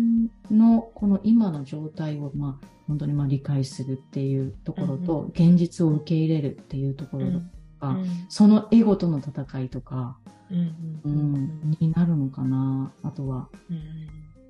[0.51, 7.41] のこの今の状態を、まあ、本当にまあ理解するっていうところと、現実を受け入れるっていうところと
[7.81, 7.97] か、
[8.29, 10.19] そのエゴとの戦いとか、
[10.51, 12.93] ううんん、になるのかな。
[13.03, 13.79] あとは、うん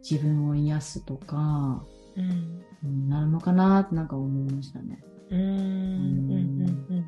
[0.08, 1.84] 自分を癒すとか、
[2.16, 2.62] うん。
[2.84, 5.02] うんなるのかなってなんか思いましたね。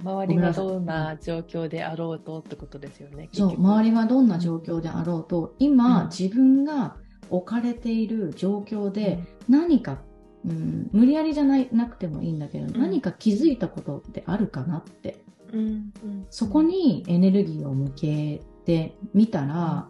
[0.02, 3.28] 周りがどんな状況であろうとってことですよね。
[3.32, 6.08] そう、周りがどんな状況であろうと、今、うん。
[6.08, 6.96] 自分が
[7.30, 9.98] 置かれている状況で何か、
[10.44, 12.80] うん、無理やりじゃないなくてもいいんだけど、ん。
[12.80, 15.22] 何か気づいたことってあるかなって、
[15.52, 16.26] うんうん。
[16.30, 19.88] そこにエネルギーを向けてみたら、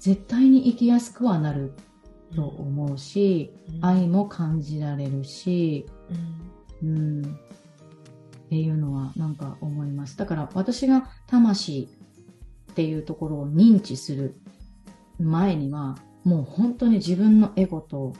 [0.00, 1.74] 絶対に生きやすくはなる
[2.34, 3.84] と思うし、うん。
[3.84, 5.86] 愛も感じられるし、
[6.82, 6.88] うん。
[6.96, 7.28] うん、っ
[8.48, 10.16] ていうのはなんか思います。
[10.16, 11.88] だから私が魂
[12.72, 14.40] っていうところを認知する
[15.18, 15.96] 前には、
[16.28, 18.12] もう本当に自分のエゴと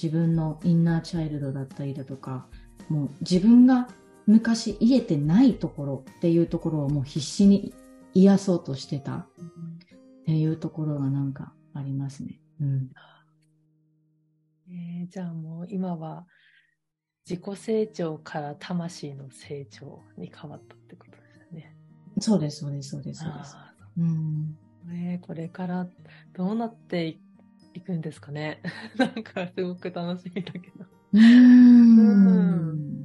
[0.00, 2.46] 自分のインナーチャイルドだったりだとか、
[2.88, 3.88] もう自分が
[4.26, 7.74] 昔癒えてないところっていうところをもう必死に
[8.14, 9.26] 癒そうとしてたっ
[10.26, 12.40] ていうところがなんかありますね。
[12.60, 12.90] うん。
[14.68, 16.24] えーじゃあもう今は
[17.28, 21.76] 自己成長から魂の成長に変わったってことですよね。
[22.20, 23.56] そうです、そうです、そうです、そうです。
[23.56, 24.56] あうん。
[24.86, 25.88] ーねこれから
[26.32, 27.20] どうなってい
[27.76, 28.62] いくんですかね。
[28.96, 30.84] なんかすごく楽しみだけど。
[31.12, 33.04] うーん。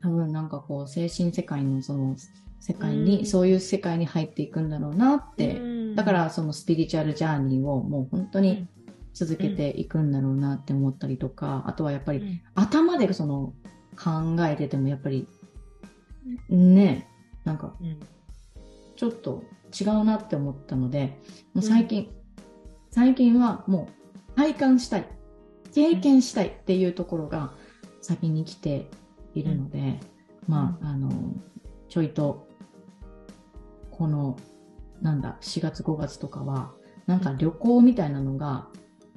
[0.00, 2.16] 多分なんかこう精神世界のその
[2.60, 3.26] 世界に、うん。
[3.26, 5.94] そういう世界に入っていくんだろうなって、うん。
[5.94, 8.68] だからそのスピリチュアルジャーニーをもう本当に
[9.12, 12.40] 続けていくんだろうなって思ったりとか、あとはやっぱりうん。
[12.54, 13.54] 頭でその
[13.96, 15.28] 考えててもやっぱり
[16.48, 17.08] ね、
[17.44, 17.98] なんかうん。
[18.96, 19.44] ちょっと
[19.80, 21.20] 違うなって思ったので、
[21.54, 22.08] もう最近、
[22.90, 23.98] 最近はもう
[24.38, 25.08] 体感したい、
[25.74, 27.50] 経験したいっていうところが
[28.00, 28.88] 先に来て
[29.34, 29.98] いるので、
[30.46, 31.10] まあ、あの、
[31.88, 32.46] ちょいと、
[33.90, 34.36] この、
[35.02, 36.70] なんだ、4月5月とかは、
[37.06, 38.68] なんか旅行みたいなのが、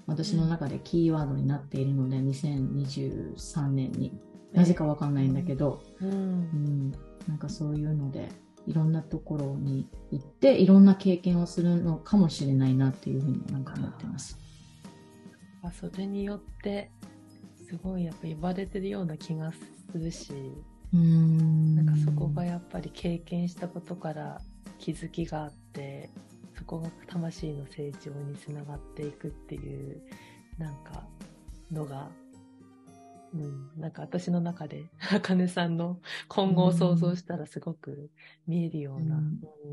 [0.07, 4.19] 私の中でキーワードになっているので、2023年に。
[4.53, 6.09] なぜかわかんないんだけど、うん。
[6.09, 6.91] うん、
[7.28, 8.28] なんかそういうので
[8.67, 14.40] いろんなところに行っていろんな経験をするのかもしれないなっていうふうになんか思ってます。
[15.64, 16.91] あそれによって
[17.68, 19.59] すごいやっぱ言われてるような気がす
[19.97, 20.34] るし、
[20.93, 24.41] うーんなんかそこがやっぱり経験したことから
[24.80, 26.09] 気づきがあって
[26.57, 30.01] そこが魂の成長につながっていくっていう
[30.57, 31.03] なんか
[31.72, 32.09] のが
[33.34, 38.09] うん、なんか私の中で、あかねさんの今後を想像したらすごく
[38.45, 39.26] 見えるような、ううん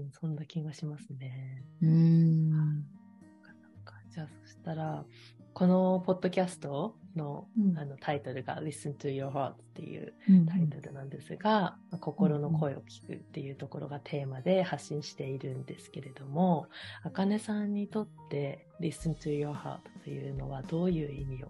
[0.07, 1.64] んそんな気がしますね。
[1.82, 2.84] うん。
[4.11, 5.05] じゃあそしたら、
[5.59, 7.76] このポッドキャストの,、うん。
[7.76, 16.68] あのタイトルが Listen to Your Heart っていううんタイトルなんですが、まあ心の声を聞くっていうところがテーマで発信しているんですけれども、
[17.02, 21.48] あかねさんにとって Listen to Your Heart というのはどういう意味を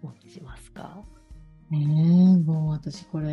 [0.00, 1.02] 持ちますか？
[1.68, 3.28] ねえ、もう私これ、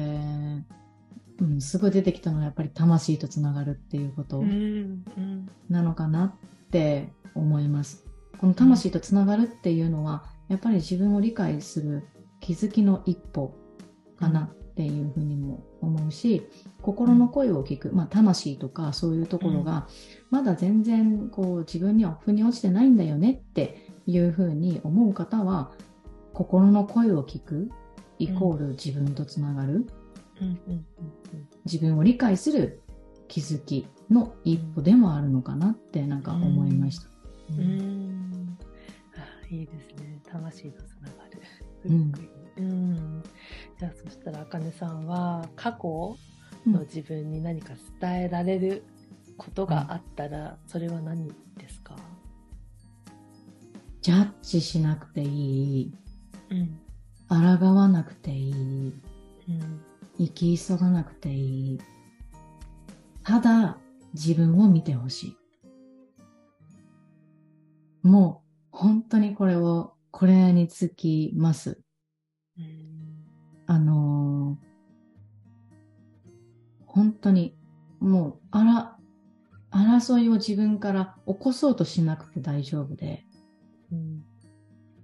[1.39, 8.05] うん、すぐ出てきたのはやっぱり魂とつながるっていうことん、うん、なのかなって思います。
[8.37, 12.07] この魂とつながるっていうのは、やっぱり自分を理解する
[12.39, 13.55] 気づきの一歩
[14.17, 16.47] かなっていうふうにも思うし、
[16.81, 19.87] 心の声を聞く、まあ魂とかそういうところが、
[20.29, 25.71] まだ全然こう自分には腑に落ちてないんだよねっていうふうに思う方は、
[26.33, 27.69] 心の声を聞く、
[28.19, 29.85] イコール自分とつながる、
[31.65, 32.81] 自分を理解する
[33.27, 37.18] 気づきの一歩でもあるのかなってなんか思いました。
[37.51, 37.59] うん。
[37.59, 38.57] うん
[39.15, 40.21] あいいですね。
[40.29, 41.41] 魂とつながる。
[41.81, 42.29] すうんごくいい。
[42.57, 43.23] うん。
[43.79, 46.17] じゃあ、そしたら、あかねさんは、過去
[46.65, 48.83] うんの自分に何か伝えられる
[49.37, 51.27] ことがあったら、それは何
[51.57, 51.95] ですか？
[54.01, 55.93] ジャッジしなくていい、
[56.49, 56.79] うん。
[57.29, 57.35] 抗
[57.75, 59.81] わなくていい、うん。
[60.17, 61.79] 生き急がなくていい。
[63.23, 63.77] ただ
[64.13, 65.37] 自分を見てほしい。
[68.03, 71.81] もう本当にこれを、これにつきます。
[72.57, 72.65] うん。
[73.67, 74.69] あのー
[76.91, 77.55] 本当に
[77.99, 78.97] もう、あら、
[79.71, 83.25] 争いを自分から起こそうとしなくて大丈夫で、
[83.91, 84.23] うん。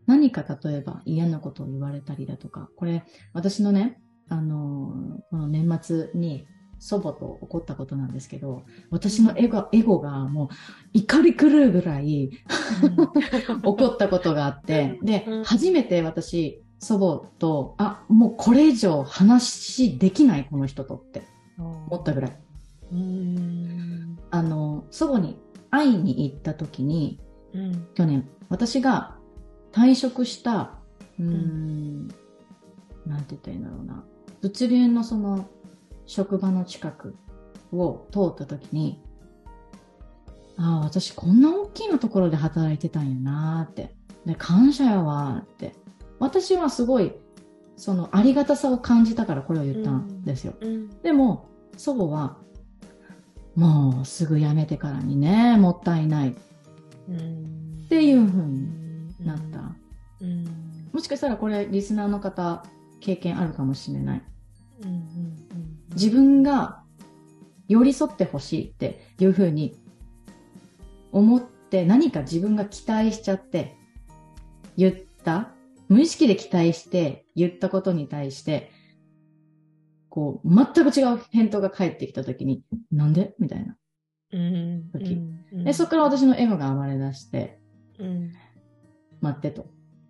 [0.08, 6.48] 何か例えば嫌なことを言われたりだとか、これ私のね、あのーこの年末に
[6.86, 8.62] 祖母と起こったことなんですけど、
[8.92, 10.48] 私のエゴエゴがもう
[10.94, 12.40] 怒り狂うぐらい起
[13.64, 21.24] こったことがあって、でうん、初めて私、祖母と、あ、もうこれ以上話できないこの人とって
[21.58, 22.38] 思ったぐらい。
[22.92, 24.20] うん。
[24.30, 25.40] あの、祖母に
[25.72, 27.20] 会いに行った時に、
[27.56, 27.88] うん。
[27.96, 29.18] 去年、私が
[29.72, 30.78] 退職した、
[31.18, 32.08] うーん、
[33.08, 34.06] なんて言ったらいいんだろうな。
[34.42, 35.50] 物流のその、
[36.06, 37.16] 職場の近く
[37.72, 39.02] を通った時に、
[40.58, 43.96] ああ、私こんな大きなところで働いてたんやなーって。
[44.26, 45.76] で、感謝やわーって。
[46.20, 47.14] 私はすごい、
[47.76, 50.54] そのありがたさを感じたからこれを言ったんですよ。
[50.62, 50.90] うん。
[51.02, 52.38] でも、祖母は、
[53.56, 56.36] もうすぐ辞めてからにね、もったいない。
[57.10, 57.86] うん。
[57.86, 58.68] っていう風に
[59.26, 59.76] なった。
[60.22, 60.46] うん。
[60.94, 62.64] もしかしたらこれリスナーの方
[63.02, 64.24] 経験あるかもしれない。
[65.96, 66.84] 自分が
[67.68, 69.76] 寄り添ってほしいっていう風に
[71.12, 73.76] 思って何か自分が期待しちゃって
[74.78, 75.52] 言った
[75.88, 78.72] 無意識で期待して言ったことに対して
[80.10, 83.36] こう全く違う返答が返ってきた時になんで？
[83.40, 83.76] みたいな。
[84.32, 84.90] うん。
[84.92, 85.14] 時
[85.54, 85.64] うん。
[85.64, 87.60] で、そこから私のエゴが暴れ出して
[88.00, 88.32] うん。
[89.22, 89.68] 待ってと。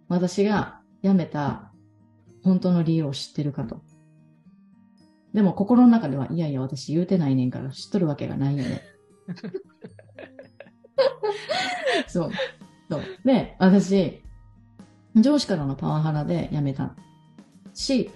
[0.07, 1.71] 私が辞めた
[2.43, 3.81] 本当の理由を知ってるかと。
[5.35, 8.81] でも心の中では、いやいや、私言うてないねんから知っとるわけがないよね。
[12.07, 12.31] そう。
[12.89, 13.01] そう。
[13.25, 14.21] で、私、
[15.13, 16.95] 上司からのパワハラで辞めた
[17.73, 18.11] し、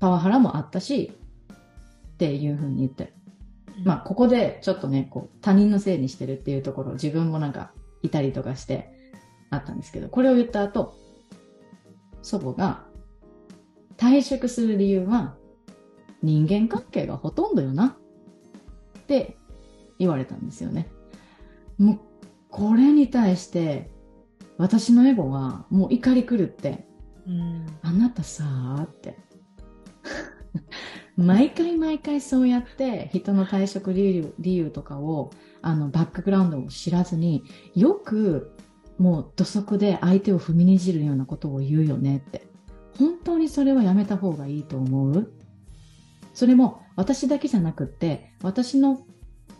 [0.00, 1.12] パワハラもあったし、
[2.12, 3.14] っていうふうに言って。
[3.82, 8.92] まあ、ここでちょっとね、こう、他人のせいにしてるっていうところ、自分もなんか、いたりとかして、
[9.48, 10.94] あったんですけど、これを言った後、
[12.20, 12.84] 祖母が、
[13.96, 15.39] 退職する理由は、
[16.22, 17.96] 人間関係がほとんどよな、
[18.98, 19.36] って
[19.98, 20.88] 言われたんですよね。
[21.78, 21.98] もう、
[22.48, 23.90] これに対して、
[24.58, 26.86] 私のエゴは、もう怒り狂って、
[27.26, 27.66] うん。
[27.82, 29.16] あなたさーって。
[31.16, 35.30] 毎回毎回そうやって人の退職理由理由とかを
[35.60, 37.44] あのバックグラウンドを知らずに
[37.74, 38.52] よく
[38.98, 42.46] もう土足で相手を踏みにじるようなことを言うよねって
[42.98, 45.32] 本当にそれはやめた方がいいと思う？
[46.40, 49.04] それも私だけじゃなくって私の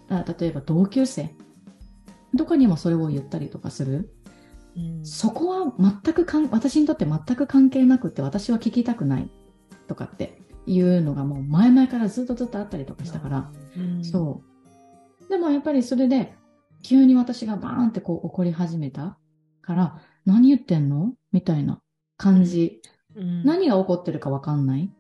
[0.09, 1.29] あ例えば同級生
[2.39, 4.15] とかにもそれを言ったりとかする
[4.75, 5.05] うん。
[5.05, 9.31] そこは全くかん、私にとって全く関係なくって私は聞きたくない
[9.89, 14.03] とかっていうのがもう前々からずっとずっとあったりとかしたから、うん。
[14.03, 14.43] そ
[15.27, 15.29] う。
[15.29, 16.33] でもやっぱりそれで
[16.83, 19.19] 急に私がバーンってこう怒り始めた
[19.61, 21.13] から、何言ってんの？
[21.31, 21.83] みたいな
[22.17, 22.81] 感じ
[23.15, 24.91] うん、何が起こってるかわかんない。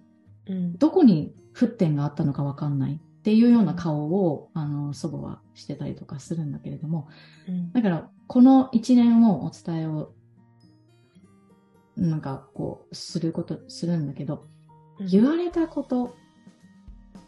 [0.51, 7.09] うん、どこに沸点があったのかわかんないっていうような顔を、あの、祖母はしてたりとかするんだけれども、
[7.49, 7.73] うん。
[7.73, 10.13] だから、この一年をお伝えを、
[11.97, 14.47] なんか、こう、すること、するんだけど、
[14.99, 16.17] 言われたこと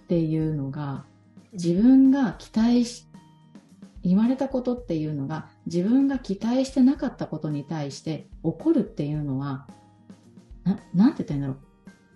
[0.05, 1.05] っていうのが、
[1.53, 3.07] 自分が期待し、
[4.03, 9.69] 言われたことっていうのが、自分が期待してなかったことに対して起こるっていうのは、
[10.65, 11.55] な、なんて言ったらいいんだろ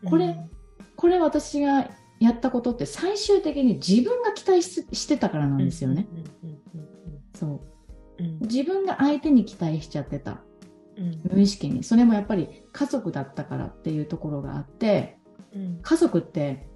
[0.02, 0.10] う。
[0.10, 0.48] これ
[0.96, 6.06] これ私がやったことって最終的に自分が期待ししてたからなんですよね。。
[7.34, 8.22] そう。
[8.22, 10.40] うん自分が相手に期待しちゃってた。
[10.96, 11.84] うん無意識に。
[11.84, 15.18] それもやっぱり家族だったからっていうところがあって、
[15.54, 16.66] うん家族って、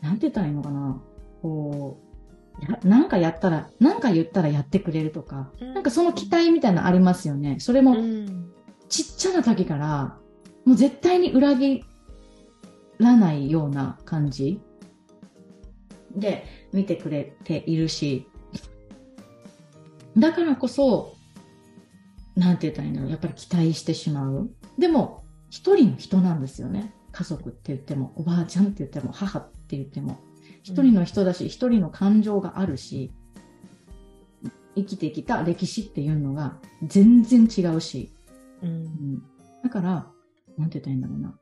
[0.00, 1.02] なんて言ったらいいのかな。
[1.42, 2.00] こ
[2.60, 7.56] う、やなんかやったら、なんか言ったらやってくれるとか、なんかその期待みたいなのありますよね。
[7.58, 8.52] それもうん
[8.88, 10.18] ちっちゃな時から、
[10.64, 11.84] もう絶対に裏切
[13.04, 14.60] らないような感じ？
[16.16, 18.26] で見てくれているし、
[20.16, 21.14] だからこそ、
[22.36, 23.08] なんて言ったらいいの？
[23.08, 24.50] やっぱり期待してしまう。
[24.78, 26.92] でも、一人の人なんですよね。
[27.12, 30.18] 家族って言っても、おばあちゃんって言っても、母って言っても、
[30.62, 33.12] 一人の人だし、一人の感情があるし、
[34.74, 38.12] 生きてきた歴史っていうのが全然違うし、
[38.62, 38.68] うん。
[38.68, 39.22] うん。
[39.62, 40.06] だから、
[40.58, 41.38] なんて言ったらいいんだろうな。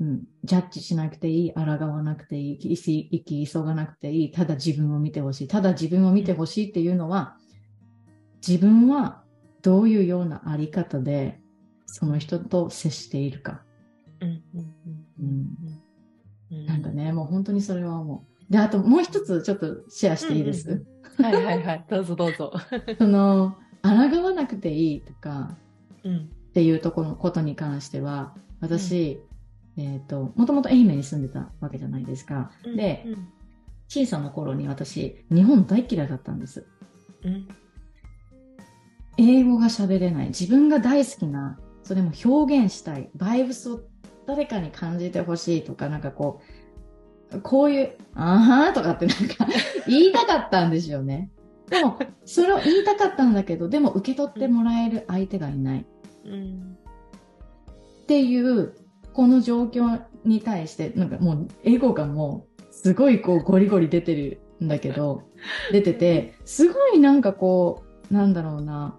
[0.00, 0.24] うん。
[0.44, 5.48] ジャッジしなくていい、抗わなくていい、生き急がなくていい、ただ自分を見てほしい。
[5.48, 7.36] ただ自分を見てほしいっていうのは、
[8.46, 9.22] 自分は
[9.62, 11.40] どういうようなあり方で、
[11.86, 13.62] その人と接しているか。
[14.20, 14.74] うんうん
[15.20, 15.46] うん
[16.52, 18.52] うんなんかね、もう本当にそれはもう。
[18.52, 21.86] で、あともう一つちょっとシェアしていいです、うんはいはいはい。
[21.90, 22.52] どうぞどうぞ。
[22.98, 25.56] その、抗わなくていいとか、
[26.04, 29.20] うんっていうところのことに関しては、私、
[29.76, 32.50] えっ、と、もともと愛媛に住んでたわけじゃないですか。
[32.64, 33.28] で、うん
[33.88, 36.66] 小さな頃に私、日本大嫌いだったんです。
[37.22, 37.48] うん
[39.18, 40.26] 英語が喋れない。
[40.28, 43.08] 自分が大好きな、それも表現したい。
[43.14, 43.80] バイブスを
[44.26, 46.42] 誰かに感じてほしいとか、なんかこ
[47.32, 49.46] う、こういう、あはーとかってなんか
[49.88, 51.30] 言いたかったんですよね。
[51.70, 55.86] でも、それを言いたかったんだけど、でも受け取ってもらえる相手がいない。
[56.24, 56.76] うん
[58.02, 58.74] っていう、
[59.16, 65.22] この状況に対して、なんかもう、エゴがもう、すごいこう、ゴリゴリ出てるんだけど、
[65.72, 68.94] 出てて、すごいなんかこう、なんだろうな、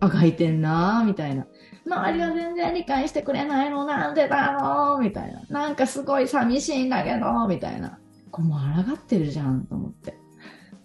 [0.00, 1.46] あがいてんなみたいな。
[1.86, 5.60] 周りが全然理解してくれないのなんでだろうみたいな。
[5.60, 7.98] なんかすごい寂しいんだけどみたいな。
[8.30, 10.18] こうもう抗ってるじゃんと思って。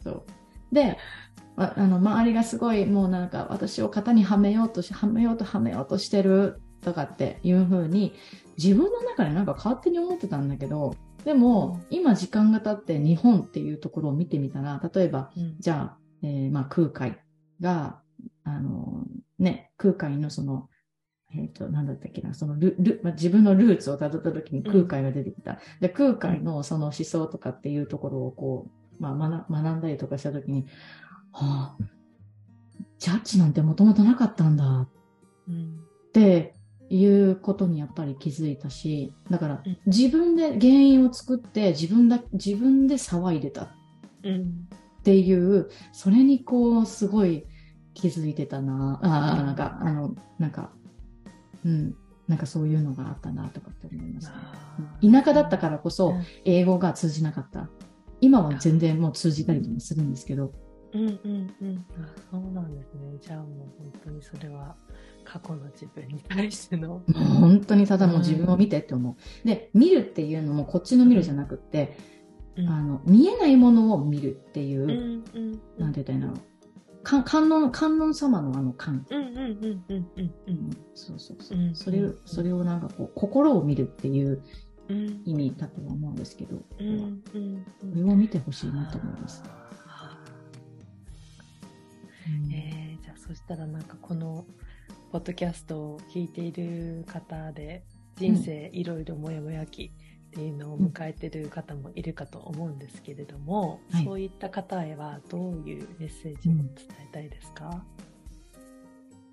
[0.02, 0.24] そう。
[0.72, 0.98] で、
[1.58, 8.14] ああの、周りがすごいもうなんか私を型にはめようとし、はめようとはめようとしてるとかっていう風に
[8.58, 15.56] 自分の中でなんか勝手に思ってたんだけど、でも、今時間が経って日本っていうところを見てみたら、例えば、うん。
[15.60, 17.20] じゃあ、えーまあ空海
[17.60, 18.02] が、
[18.44, 19.06] あの
[19.38, 20.68] ね、空海のその、
[21.34, 25.60] えっ、と、なんだったっけな、そのル、ル、まあ、自分のルーツを辿った時に空海が出てきた。
[25.80, 28.68] で、空海のその思想とかっていうところをこ
[28.99, 30.66] う、まあ学、学んだりとかした時に、
[31.32, 31.84] はあ、
[32.99, 34.88] ジャッジなんてもともとなかったんだ。
[35.48, 35.80] うん。
[36.10, 36.56] って
[36.92, 39.78] いうことにやっぱり気づいたし、だからうん。
[39.86, 43.70] 自分で原因を作って自分だ、自分で騒いでた。
[44.24, 44.68] うん。
[45.00, 47.46] っていう、それにこう、すごい
[47.94, 49.00] 気づいてたな。
[49.02, 50.72] ああ、なんか、あの、なんか、
[51.66, 51.96] うん、
[52.28, 54.30] なんかそういうのがあったなとかって思います。
[55.02, 55.12] ね。
[55.12, 56.14] 田舎だったからこそ、
[56.44, 57.70] 英語が通じなかった。
[58.20, 60.52] 今は全然もう通じたりもするんですけど、
[60.94, 61.86] うんうんうん。
[61.98, 63.18] あそうなんですね。
[63.22, 64.76] じゃあもう本当にそれは
[65.23, 66.88] 過去の自分に対しての。
[66.89, 69.48] もう本当にただもう自分を見てって思う。
[69.48, 71.98] で、見るっていうのもこっちの見るじゃなくって、
[72.57, 72.69] うん。
[72.69, 77.03] あの、見えないものを見るっていう、うんうんなんて言ったらいいんだろう。
[77.03, 79.06] か観音、観音様のあの観。
[79.10, 81.57] うんうんうんうんうんううんんそうそうそう。
[81.57, 84.41] うんそれを、それをなんかこう、心を見るっていう
[84.89, 85.22] うん。
[85.26, 87.64] 意味だとは思うんですけど、うんうんうん。
[87.64, 89.41] これを見てほしいなと思います。
[92.27, 92.53] うん。
[92.53, 94.45] えー、じゃあそしたらなんかこの
[95.12, 97.84] ポッドキャストを聞いている方で
[98.16, 99.92] 人生いろいろもやもや期
[100.28, 106.64] っていうのを迎えている方もいるかと思うんですけれども、はいそういった方へはどういうメッセージを伝
[107.10, 107.84] えたいですか、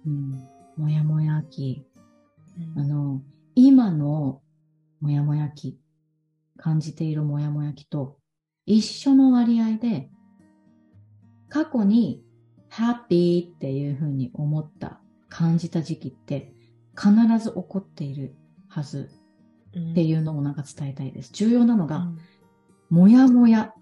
[0.05, 0.49] うん。
[0.77, 1.87] もやもや期。
[2.77, 3.23] うんあの、
[3.55, 4.43] 今の
[5.01, 5.79] もやもや期、
[6.57, 8.19] 感じているもやもや期と
[8.67, 10.11] 一緒の割合で、
[11.49, 12.25] 過去に
[12.69, 16.53] ハッピーっていうふうに思った、感じた時期って
[16.97, 18.35] 必ず起こっている
[18.69, 19.11] はず
[19.71, 21.31] っていうのをなんか伝えたいです。
[21.33, 22.19] 重要なのが、うん
[22.91, 23.75] もやもや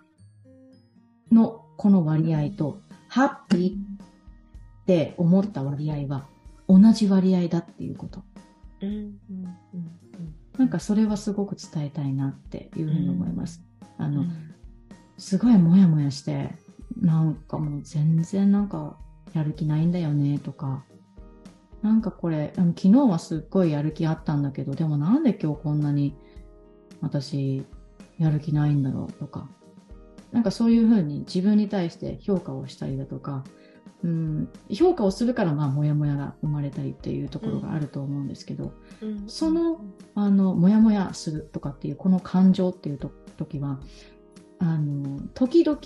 [1.31, 6.27] のこの割合と、ハッピーって思った割合は
[6.68, 8.24] 同じ割合だっていうこと。
[8.82, 9.14] うんうん
[9.74, 9.94] うん
[10.59, 13.62] なんかそれはすごく伝えたいなっていうふうに思います。
[13.98, 14.55] あの、うん
[15.18, 16.55] すごいもやもやして、
[17.01, 18.98] なんかもう全然なんか
[19.32, 20.85] やる気ないんだよねとか、
[21.86, 26.16] なんかこれ、昨日はすっごいやる気あったんだけど、でもなんで今日こんなに
[27.00, 27.64] 私
[28.18, 29.48] やる気ないんだろうとか、
[30.32, 33.44] なんかそういうふうに自分に対して評価をしたりだとか、
[34.02, 39.80] うん、評価をするからまあモヤモヤが生まれたりっていうところがあると思うんですけど、うんその
[40.16, 42.98] あの、もやもやするとかっていう、この感情っていう
[43.36, 43.78] 時は、
[44.58, 45.78] あの、時々、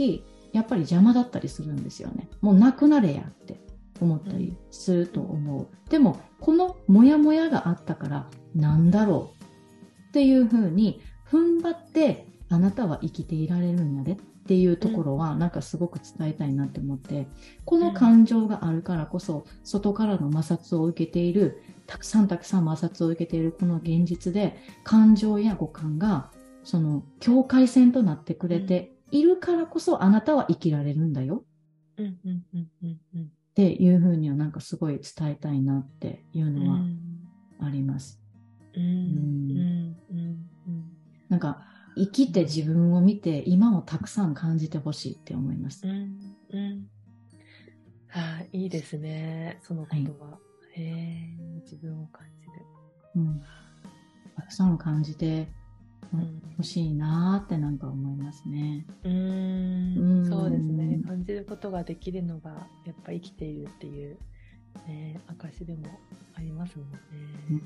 [0.52, 2.30] やっぱり邪魔だったりするんですよね。
[2.40, 3.60] もうなくなれやって
[4.04, 5.66] 思ったりすると思う。
[5.90, 9.42] でも、このもやもやがあったから、なんだろう
[10.08, 11.00] っていうふうに、
[11.30, 14.16] 踏ん張って、あなたは生きていられるんやでっ
[14.46, 17.28] ていうところは、なんかすごく伝えたいなって思って、
[17.64, 26.30] この感情があるからこそ、外からの摩擦を受けているたくさんたくさん摩擦を受けているこの現実で感情や五感が
[26.62, 31.42] その境界線となってくれているからこそあなたは生きられるんだよ。
[31.96, 33.30] うんうんうんうんうん
[33.60, 36.88] っていうふうにはなんかすごい伝えたいなっていううのはん。
[37.60, 38.18] あります。
[38.74, 38.82] うん。
[38.82, 39.96] うん。
[40.10, 40.18] うん。
[40.18, 40.92] うん。
[41.28, 41.62] なんか
[41.94, 45.86] 生きて自分を見て今をたくさん感じてほしいって思います。
[45.86, 46.18] うん。
[46.52, 46.86] うん。
[48.08, 50.38] はい、いいですね、その言葉。
[50.74, 52.66] へえ、自分を感じる。
[53.16, 53.40] うん、
[54.36, 55.48] たくさん感じて
[56.12, 58.86] うんほしいなーってなんか思いますね。
[59.04, 61.00] うーんうんそうですね。
[61.06, 62.50] 感じることができるのが、
[62.84, 64.18] やっぱ生きているっていう、
[64.86, 65.86] ね、証でも
[66.34, 66.98] ありますもんね。
[67.50, 67.62] うん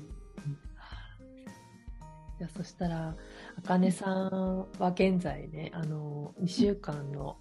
[2.37, 3.15] じゃあ、そしたら、
[3.57, 7.37] あかねさんは現在ね、あの、2週間の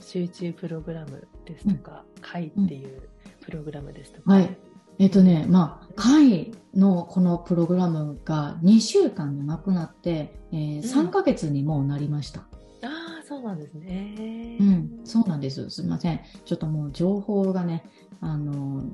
[0.00, 3.08] 集中プログラムですとか、会っていう
[3.42, 4.56] プログラムですとか、はい
[4.98, 12.40] えっとね、まあ、会のこのプログラムが2週間でなくなって、えー3ヶ月にもうなりました。
[12.40, 14.56] ああ、そうなんですね。
[14.60, 15.68] うん、そうなんです。
[15.70, 16.20] すみません。
[16.44, 17.84] ちょっともう情報がね、
[18.20, 18.84] あの、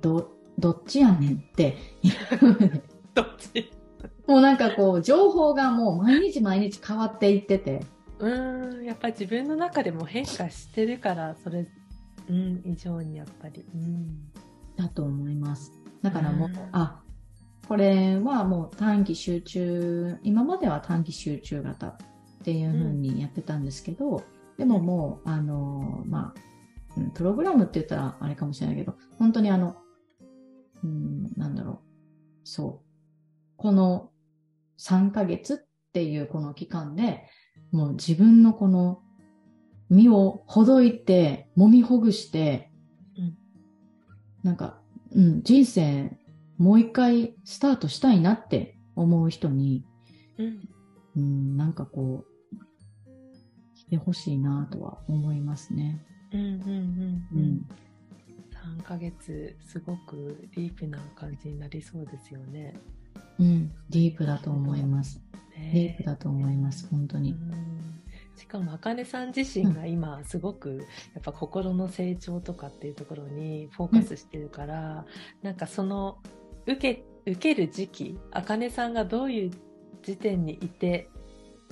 [0.00, 1.76] ど、どっちやねんって。
[3.14, 3.70] どっち？
[4.26, 7.80] もうなんかこう、情報がもう毎日毎日変わっていってて、
[8.18, 11.66] うーん、やっぱり自分の中でも変化してるから、それ、
[12.28, 13.64] うん、以上にやっぱり。
[13.74, 14.28] うん。
[14.78, 15.72] だと思います。
[16.02, 17.02] だからもう、うんあ、
[17.68, 21.96] これはもう短期集中、今までは短期集中型っ
[22.44, 24.22] ていう風にやってたんですけど、
[24.56, 26.40] でももう、あの、まあ、
[26.96, 29.76] うんプログラムって言ったらあれかもしれないけど、本当にあの、
[30.82, 31.78] うん、なんだろう。
[32.44, 32.88] そう。
[33.56, 34.10] この
[34.78, 35.58] 3ヶ月っ
[35.92, 37.24] ていうこの期間で、
[37.72, 39.02] もう自分のこの
[39.90, 42.77] 身をほどいて、揉みほぐして、うん
[44.42, 44.78] なんか、
[45.12, 46.10] うん、人生
[46.58, 49.84] もう一回スタートしたいなって思う人に、
[50.38, 50.68] うん。
[51.16, 52.56] うん、なんかこう、
[53.76, 56.04] 来てほしいなとは思いますね。
[56.32, 57.66] うんうんうんううんん。
[58.78, 62.74] 3ヶ月、すごくディープな感じになりそうですよね。
[63.38, 65.22] うん、ディープだと思います。
[65.56, 67.32] ねディープだと思います、本当に。
[67.32, 67.97] うん
[68.38, 75.04] しかも、あかねさん自身が今、すごく、やっぱ心の成長とかっていうところにフォーカスしてるから、
[75.42, 76.18] なんかその、
[76.66, 79.50] 受け、受ける時期、あかねさんがどういう
[80.02, 81.10] 時点にいて、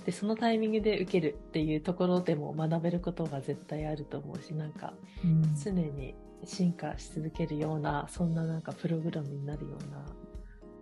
[0.05, 4.93] で、そのタイミングで受けるっていうところでも学べることが絶対あると思うし、なんか、
[5.25, 5.55] うん。
[5.57, 6.15] 常に
[6.45, 10.05] 進化し続けるような、そんななんかプログラムになるような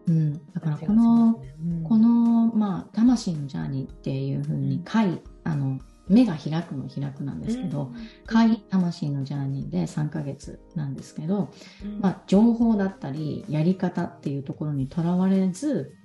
[0.07, 1.55] うん、だからこのね。
[1.67, 5.79] うんこの、まあ、魂のジャーニーっていうふうに、回、あの、
[6.09, 7.91] 目が開くの開くなんですけど、、
[8.27, 11.51] 回、魂のジャーニーで3ヶ月なんですけど、
[11.85, 16.05] うんまあ、情報だったり、やり方っていうところにとらわれず、うん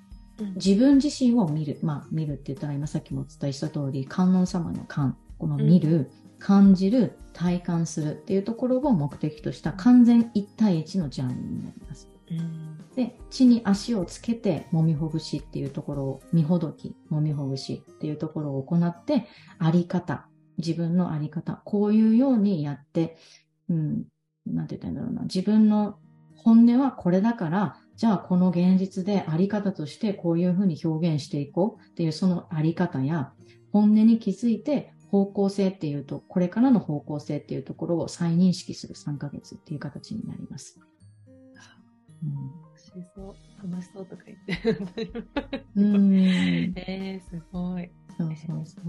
[0.55, 1.79] 自分自身を見る。
[1.81, 6.09] まあ、見るって言ったら今さっきもお伝えした通り、観音様の観、この見る、
[6.39, 12.07] 感じる、体感するっていうところを目的とした完全一対一のジャーニーになります。
[12.95, 19.27] で、地に足をつけて、揉みほぐしっていうところを、見ほどき、揉みほぐしっていうところを行って、
[19.57, 20.27] あり方、
[20.57, 23.17] 自分のあり方、こういうようにやって、
[23.69, 24.05] うん、
[24.45, 25.99] なんて言ったらいいんだろうな、自分の
[26.35, 33.33] 本音はこれだから、じゃあこの現実であり方としてこういうふうに表現していこうっていうそのあり方や、
[33.71, 40.79] 本音に気づいて方向性っていうと、これからの方向性っていうところを再認識する3ヶ月っていう形になります。
[42.23, 43.71] うん欲しりそう。
[43.71, 45.11] 楽しそうとか言って。
[45.75, 46.15] うん。
[46.75, 47.89] えー、すごい。
[48.17, 48.85] そうそうそう。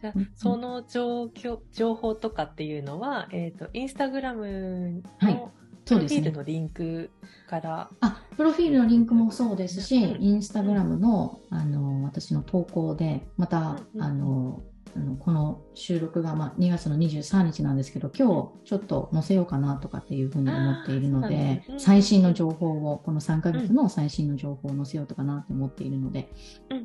[0.00, 5.52] じゃあうんその状況、情報とかっていうのは、えっ、と、インスタグラムはいの
[5.84, 6.32] プロフィール。
[6.32, 7.10] のリンク
[7.48, 14.62] から、あ、プロフィールのリンクもそうですし、うんインスタグラムの、あの、私の投稿で、また、うんあの、
[14.96, 26.30] あのこの収録が、まあ、2月の23日なんですけど、今日ちょっと載せようかなとかっていうふうに思っているのでね、最新の情報を、この3ヶ月の最新の情報を載せようとかなと思っているので、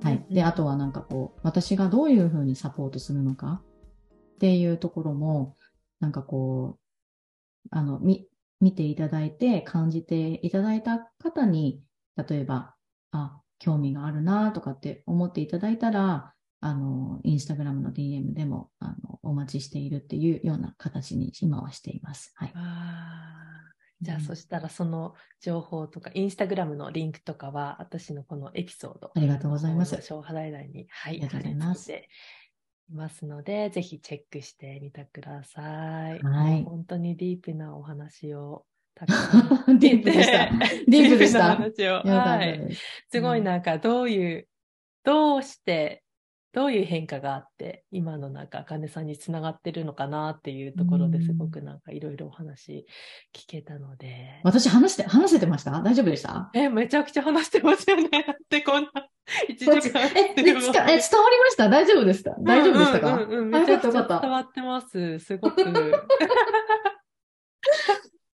[0.04, 0.26] はい。
[0.30, 3.62] で、あとはなんかこう、私がどういうふうにサポートするのか
[4.36, 5.56] っていうところも、
[6.00, 8.28] なんかこう、あの、み、
[8.62, 11.82] 見ていただいて、感じていただいた方に、
[12.16, 12.76] 例えば、
[13.12, 16.35] あ、興味があるなとかって思っていただいたら、
[16.66, 22.32] あの、インスタグラムの DM でも、あの、お待ちしているっていうような形に今はしています。
[22.34, 22.54] はい。
[24.02, 30.02] じゃあ、うんそしたらその情報とか、インスタグラムのリンクとかは、私のこのエピソードありがとうございます。
[30.02, 32.02] 小肌欄に、はい、ありがとうございますい
[32.92, 35.62] ますので、ぜひチェックしてみてくださ
[36.16, 36.20] い。
[36.20, 38.66] はい本当にディープなお話を
[38.96, 40.50] たくさんディープでした。
[40.88, 41.58] ディープでした。
[41.58, 42.60] ディープな話をよかったはい。
[42.60, 42.82] です。
[43.12, 44.48] すごいなんかどういう、
[45.04, 46.02] どうして、
[46.56, 52.88] どういう変化があって、今のなんか、あかねさんにつながってるのかなっていうところですごくなんかいろいろお話
[53.36, 54.40] 聞けたので。
[54.46, 55.72] 私話して、話せてました？
[55.82, 56.50] 大丈夫でした？
[56.54, 58.08] え、めちゃくちゃ話してますよね。
[58.10, 58.90] だ ってこんな、
[59.50, 61.68] 1時間え、え伝わりました？
[61.68, 65.20] 大丈夫ですか大丈夫でしたか、うんうんうんうんあめちゃくちゃ伝わってます。
[65.20, 65.62] すごく。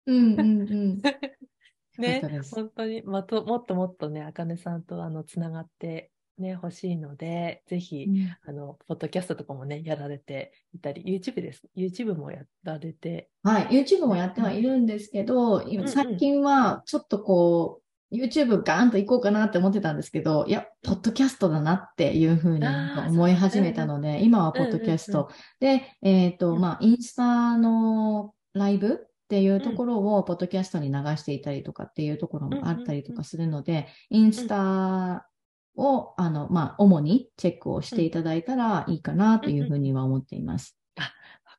[0.08, 1.02] うんうんうん。
[2.00, 2.22] ね
[2.54, 8.08] 本当に、まと、もっともっとね、あかねさんとあの、つながってね、欲しいので、ぜひ、
[8.46, 11.64] あの、ポッドキャストとかもね、やられていたり、YouTube です。
[11.76, 13.30] YouTube もやられて。
[13.44, 22.66] はい、YouTube もやってはいるんですけど、今うん最近はちょっとこう、YouTube ガーンと行こうかなって思ってたんですけど、いや、ポッドキャストだなっていうふうに
[23.08, 25.30] 思い始めたので、今はポッドキャスト。
[25.60, 26.62] で、えっ、と、うん。
[26.62, 35.28] まあ、インスタのライブっていうところをポッドキャストに流していたりとかっていうところもあったりとかするので、インスタ
[35.78, 40.78] を、あの、まあ、主にチェックをしていただいたらいいかなというふうには思っています。
[40.98, 41.04] わ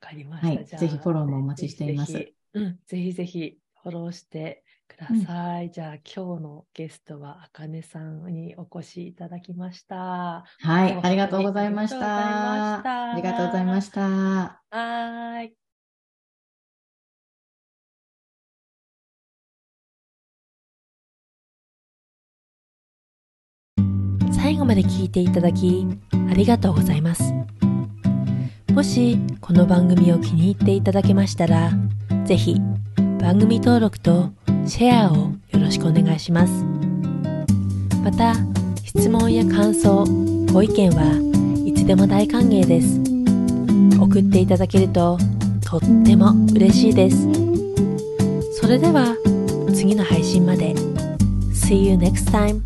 [0.01, 0.49] かりました。
[0.49, 5.71] はいぜひフォローもお待ちしていますぜひぜひうん、ぜひぜひフォローしてください。
[5.71, 10.45] じゃあ、今日のゲストは、あかねさんにお越しいただきました。
[10.61, 13.13] はい、ありがとうございました。
[13.13, 14.01] ありがとうございました。
[14.01, 15.66] はーい。
[24.47, 25.89] 最後まで聞いていただき
[26.31, 27.35] ありがとうございます。
[28.73, 31.73] もしこの番組を気に入っていただけましたら、
[32.27, 32.57] ぜひ
[33.21, 34.31] 番組登録と
[34.65, 36.65] シェアをよろしくお願いします。
[38.05, 38.35] また、
[38.85, 40.05] 質問や感想、
[40.53, 43.01] ご意見はいつでも大歓迎です。
[44.01, 45.19] 送っていただけると
[45.61, 47.27] とっても嬉しいです。
[48.53, 49.17] それでは
[49.75, 50.73] 次の配信まで。
[51.53, 52.63] See you next time.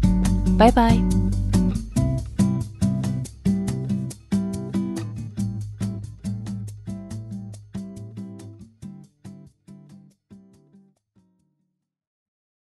[0.58, 1.19] Bye bye.